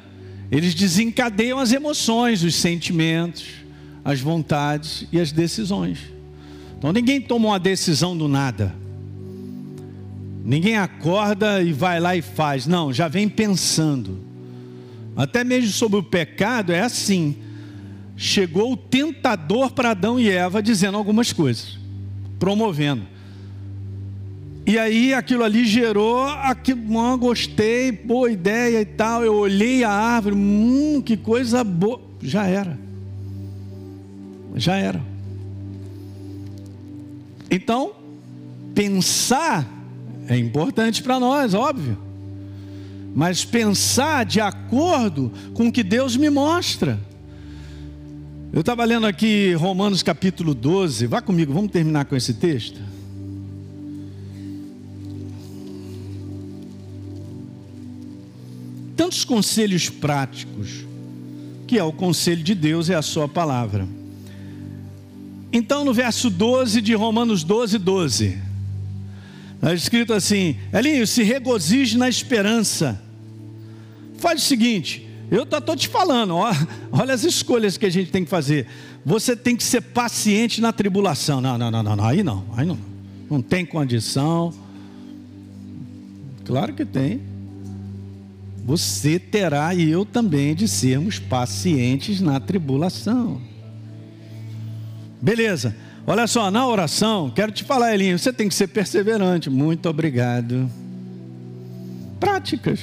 eles 0.51 0.75
desencadeiam 0.75 1.59
as 1.59 1.73
emoções, 1.73 2.43
os 2.43 2.55
sentimentos, 2.55 3.45
as 4.05 4.21
vontades 4.21 5.07
e 5.13 5.21
as 5.21 5.31
decisões. 5.31 5.99
Então 6.79 6.93
ninguém 6.93 7.21
toma 7.21 7.49
uma 7.49 7.61
decisão 7.61 8.17
do 8.17 8.27
nada. 8.27 8.75
Ninguém 10.43 10.77
acorda 10.77 11.63
e 11.63 11.73
vai 11.73 12.01
lá 12.01 12.17
e 12.17 12.23
faz. 12.23 12.67
Não, 12.67 12.93
já 12.93 13.07
vem 13.07 13.29
pensando. 13.29 14.19
Até 15.15 15.45
mesmo 15.45 15.71
sobre 15.71 15.99
o 15.99 16.03
pecado 16.03 16.73
é 16.73 16.81
assim. 16.81 17.37
Chegou 18.17 18.73
o 18.73 18.77
tentador 18.77 19.71
para 19.73 19.91
Adão 19.91 20.19
e 20.19 20.31
Eva 20.31 20.63
dizendo 20.63 20.97
algumas 20.97 21.33
coisas, 21.33 21.79
promovendo. 22.39 23.10
E 24.71 24.79
aí 24.79 25.13
aquilo 25.13 25.43
ali 25.43 25.67
gerou, 25.67 26.23
aquilo, 26.23 27.01
ah, 27.01 27.17
gostei, 27.17 27.91
boa 27.91 28.31
ideia 28.31 28.81
e 28.81 28.85
tal. 28.85 29.25
Eu 29.25 29.35
olhei 29.35 29.83
a 29.83 29.91
árvore, 29.91 30.37
hum, 30.37 31.03
que 31.05 31.17
coisa 31.17 31.65
boa. 31.65 32.01
Já 32.23 32.47
era. 32.47 32.79
Já 34.55 34.77
era. 34.77 35.03
Então, 37.51 37.95
pensar 38.73 39.69
é 40.29 40.37
importante 40.37 41.03
para 41.03 41.19
nós, 41.19 41.53
óbvio. 41.53 41.99
Mas 43.13 43.45
pensar 43.45 44.25
de 44.25 44.41
acordo 44.41 45.33
com 45.53 45.67
o 45.67 45.73
que 45.73 45.83
Deus 45.83 46.17
me 46.17 46.31
mostra. 46.31 46.97
Eu 48.53 48.61
estava 48.61 48.85
lendo 48.85 49.09
aqui 49.09 49.53
Romanos 49.55 50.01
capítulo 50.05 50.55
12. 50.55 51.09
Vá 51.09 51.21
comigo, 51.21 51.53
vamos 51.53 51.73
terminar 51.73 52.05
com 52.05 52.15
esse 52.15 52.35
texto. 52.35 52.90
Tantos 59.01 59.25
conselhos 59.25 59.89
práticos, 59.89 60.85
que 61.67 61.79
é 61.79 61.83
o 61.83 61.91
conselho 61.91 62.43
de 62.43 62.55
Deus, 62.55 62.91
é 62.91 62.95
a 62.95 63.01
sua 63.01 63.27
palavra. 63.27 63.89
Então, 65.51 65.87
no 65.87 65.95
verso 65.95 66.29
12 66.29 66.83
de 66.83 66.93
Romanos 66.95 67.43
12, 67.43 67.79
12, 67.79 68.39
está 69.55 69.73
escrito 69.73 70.13
assim: 70.13 70.55
Elinho, 70.71 71.07
se 71.07 71.23
regozije 71.23 71.97
na 71.97 72.11
esperança. 72.11 73.01
Faz 74.19 74.43
o 74.43 74.45
seguinte, 74.45 75.09
eu 75.31 75.45
estou 75.45 75.75
te 75.75 75.89
falando, 75.89 76.37
ó, 76.37 76.53
olha 76.93 77.15
as 77.15 77.25
escolhas 77.25 77.79
que 77.79 77.87
a 77.87 77.91
gente 77.91 78.11
tem 78.11 78.23
que 78.23 78.31
fazer. 78.31 78.67
Você 79.03 79.35
tem 79.35 79.57
que 79.57 79.65
ser 79.65 79.81
paciente 79.81 80.61
na 80.61 80.75
tribulação. 80.75 81.41
Não, 81.41 81.57
não, 81.57 81.71
não, 81.71 81.83
não, 81.83 81.97
não 81.97 82.05
aí 82.05 82.23
não, 82.23 82.45
aí 82.55 82.67
não. 82.67 82.79
Não 83.31 83.41
tem 83.41 83.65
condição. 83.65 84.53
Claro 86.45 86.75
que 86.75 86.85
tem 86.85 87.30
você 88.71 89.19
terá 89.19 89.75
e 89.75 89.91
eu 89.91 90.05
também 90.05 90.55
de 90.55 90.69
sermos 90.69 91.19
pacientes 91.19 92.21
na 92.21 92.39
tribulação. 92.39 93.41
Beleza. 95.21 95.75
Olha 96.07 96.25
só, 96.29 96.53
na 96.53 96.65
oração, 96.65 97.33
quero 97.35 97.51
te 97.51 97.65
falar, 97.65 97.93
Elinho, 97.93 98.17
você 98.17 98.33
tem 98.33 98.49
que 98.49 98.55
ser 98.55 98.69
perseverante. 98.69 99.51
Muito 99.51 99.89
obrigado. 99.89 100.71
Práticas. 102.21 102.79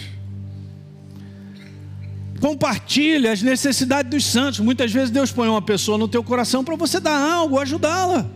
Compartilhe 2.41 3.29
as 3.29 3.41
necessidades 3.41 4.11
dos 4.11 4.25
santos. 4.25 4.59
Muitas 4.59 4.91
vezes 4.91 5.09
Deus 5.09 5.31
põe 5.31 5.47
uma 5.47 5.61
pessoa 5.61 5.97
no 5.97 6.09
teu 6.09 6.21
coração 6.21 6.65
para 6.65 6.75
você 6.75 6.99
dar 6.99 7.17
algo, 7.17 7.57
ajudá-la. 7.59 8.29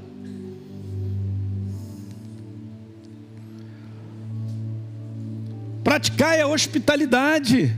Praticai 6.02 6.42
a 6.42 6.48
hospitalidade. 6.48 7.78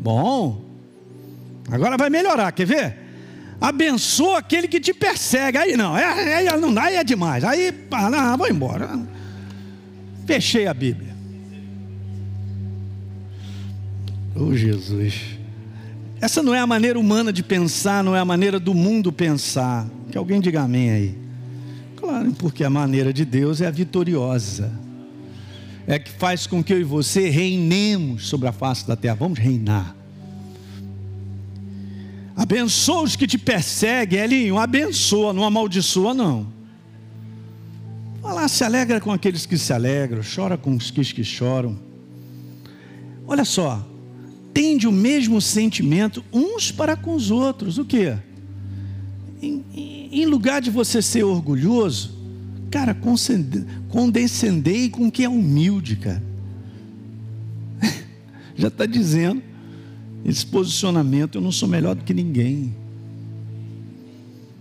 Bom, 0.00 0.64
agora 1.70 1.96
vai 1.96 2.10
melhorar, 2.10 2.50
quer 2.50 2.66
ver? 2.66 2.98
Abençoa 3.60 4.38
aquele 4.38 4.66
que 4.66 4.80
te 4.80 4.92
persegue. 4.92 5.56
Aí 5.56 5.76
não, 5.76 5.94
aí, 5.94 6.02
aí 6.48 6.60
não 6.60 6.74
dá, 6.74 6.82
aí 6.82 6.96
é 6.96 7.04
demais. 7.04 7.44
Aí, 7.44 7.72
não, 8.10 8.36
vou 8.36 8.48
embora. 8.48 8.98
Fechei 10.26 10.66
a 10.66 10.74
Bíblia. 10.74 11.14
Oh 14.34 14.52
Jesus. 14.52 15.38
Essa 16.20 16.42
não 16.42 16.52
é 16.52 16.58
a 16.58 16.66
maneira 16.66 16.98
humana 16.98 17.32
de 17.32 17.44
pensar, 17.44 18.02
não 18.02 18.16
é 18.16 18.18
a 18.18 18.24
maneira 18.24 18.58
do 18.58 18.74
mundo 18.74 19.12
pensar. 19.12 19.86
Que 20.10 20.18
alguém 20.18 20.40
diga 20.40 20.62
amém 20.62 20.90
aí. 20.90 21.18
Claro, 21.94 22.32
porque 22.32 22.64
a 22.64 22.70
maneira 22.70 23.12
de 23.12 23.24
Deus 23.24 23.60
é 23.60 23.68
a 23.68 23.70
vitoriosa 23.70 24.85
é 25.86 25.98
que 25.98 26.10
faz 26.10 26.46
com 26.46 26.62
que 26.62 26.72
eu 26.72 26.80
e 26.80 26.84
você 26.84 27.28
reinemos 27.28 28.26
sobre 28.26 28.48
a 28.48 28.52
face 28.52 28.86
da 28.86 28.96
terra. 28.96 29.14
Vamos 29.14 29.38
reinar. 29.38 29.94
Abençoa 32.34 33.02
os 33.02 33.16
que 33.16 33.26
te 33.26 33.38
perseguem, 33.38 34.18
Elinho, 34.18 34.58
abençoa, 34.58 35.32
não 35.32 35.44
amaldiçoa, 35.44 36.12
não. 36.12 36.52
Fala, 38.20 38.48
se 38.48 38.64
alegra 38.64 39.00
com 39.00 39.10
aqueles 39.12 39.46
que 39.46 39.56
se 39.56 39.72
alegram, 39.72 40.20
chora 40.22 40.58
com 40.58 40.74
os 40.74 40.90
que 40.90 41.24
choram. 41.24 41.78
Olha 43.26 43.44
só, 43.44 43.86
tende 44.52 44.86
o 44.86 44.92
mesmo 44.92 45.40
sentimento 45.40 46.24
uns 46.32 46.70
para 46.70 46.96
com 46.96 47.14
os 47.14 47.30
outros. 47.30 47.78
O 47.78 47.84
que? 47.84 48.14
Em, 49.40 49.64
em 50.12 50.26
lugar 50.26 50.60
de 50.60 50.70
você 50.70 51.00
ser 51.00 51.22
orgulhoso, 51.22 52.15
Cara, 52.76 52.94
condescendei 53.88 54.90
com 54.90 55.10
quem 55.10 55.24
é 55.24 55.28
humilde, 55.30 55.96
cara. 55.96 56.22
Já 58.54 58.68
está 58.68 58.84
dizendo, 58.84 59.42
esse 60.26 60.44
posicionamento, 60.44 61.36
eu 61.36 61.40
não 61.40 61.50
sou 61.50 61.66
melhor 61.66 61.94
do 61.94 62.04
que 62.04 62.12
ninguém. 62.12 62.76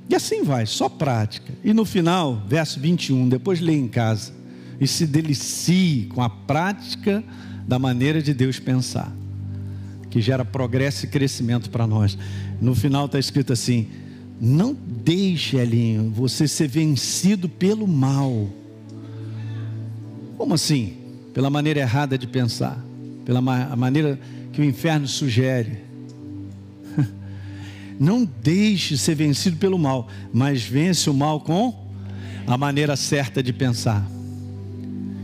E 0.08 0.16
assim 0.16 0.44
vai, 0.44 0.66
só 0.66 0.88
prática. 0.88 1.52
E 1.62 1.74
no 1.74 1.84
final, 1.84 2.42
verso 2.48 2.80
21, 2.80 3.28
depois 3.28 3.60
lê 3.60 3.74
em 3.74 3.90
casa. 3.90 4.32
E 4.80 4.88
se 4.88 5.06
delicie 5.06 6.06
com 6.06 6.22
a 6.22 6.30
prática 6.30 7.22
da 7.68 7.78
maneira 7.78 8.22
de 8.22 8.34
Deus 8.34 8.60
pensar, 8.60 9.14
que 10.10 10.22
gera 10.22 10.46
progresso 10.46 11.04
e 11.04 11.10
crescimento 11.10 11.70
para 11.70 11.86
nós. 11.86 12.18
No 12.62 12.74
final 12.74 13.08
está 13.08 13.20
escrito 13.20 13.52
assim: 13.52 13.90
não 14.40 14.74
deixe, 14.74 15.58
Elinho, 15.58 16.12
você 16.12 16.48
ser 16.48 16.68
vencido 16.68 17.48
pelo 17.48 17.88
mal. 17.88 18.50
Como 20.38 20.54
assim? 20.54 20.98
Pela 21.34 21.50
maneira 21.50 21.80
errada 21.80 22.18
de 22.18 22.28
pensar, 22.28 22.78
pela 23.24 23.42
ma 23.42 23.76
maneira 23.76 24.20
que 24.52 24.62
o 24.62 24.64
inferno 24.64 25.08
sugere. 25.08 25.80
Não 28.00 28.24
deixe 28.42 28.98
ser 28.98 29.16
vencido 29.16 29.58
pelo 29.58 29.78
mal, 29.78 30.08
mas 30.34 30.64
vence 30.64 31.10
o 31.10 31.14
mal 31.14 31.42
com 31.42 31.86
a 32.48 32.58
maneira 32.58 32.96
certa 32.96 33.42
de 33.42 33.52
pensar, 33.52 34.06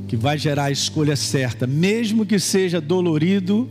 que 0.07 0.17
vai 0.17 0.37
gerar 0.37 0.65
a 0.65 0.71
escolha 0.71 1.15
certa, 1.15 1.67
mesmo 1.67 2.25
que 2.25 2.39
seja 2.39 2.81
dolorido 2.81 3.69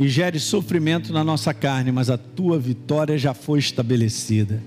e 0.00 0.08
gere 0.08 0.40
sofrimento 0.40 1.12
na 1.12 1.22
nossa 1.22 1.52
carne, 1.52 1.92
mas 1.92 2.08
a 2.08 2.16
tua 2.16 2.58
vitória 2.58 3.18
já 3.18 3.34
foi 3.34 3.58
estabelecida. 3.58 4.62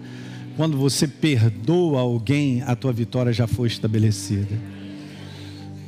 Quando 0.55 0.77
você 0.77 1.07
perdoa 1.07 2.01
alguém, 2.01 2.61
a 2.61 2.75
tua 2.75 2.93
vitória 2.93 3.33
já 3.33 3.47
foi 3.47 3.67
estabelecida. 3.67 4.55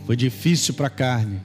Foi 0.08 0.16
difícil 0.16 0.74
para 0.74 0.88
a 0.88 0.90
carne. 0.90 1.40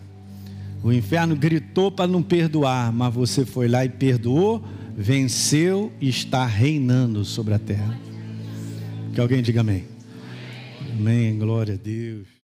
O 0.83 0.91
inferno 0.91 1.37
gritou 1.37 1.93
para 1.93 2.07
não 2.07 2.23
perdoar, 2.23 2.91
mas 2.91 3.13
você 3.13 3.45
foi 3.45 3.69
lá 3.69 3.85
e 3.85 3.91
perdoou, 3.91 4.65
venceu 4.97 5.93
e 6.01 6.09
está 6.09 6.47
reinando 6.47 7.23
sobre 7.23 7.53
a 7.53 7.59
terra. 7.59 8.01
Que 9.13 9.21
alguém 9.21 9.43
diga 9.43 9.61
amém. 9.61 9.85
Amém, 10.99 11.39
glória 11.39 11.75
a 11.75 11.77
Deus. 11.77 12.31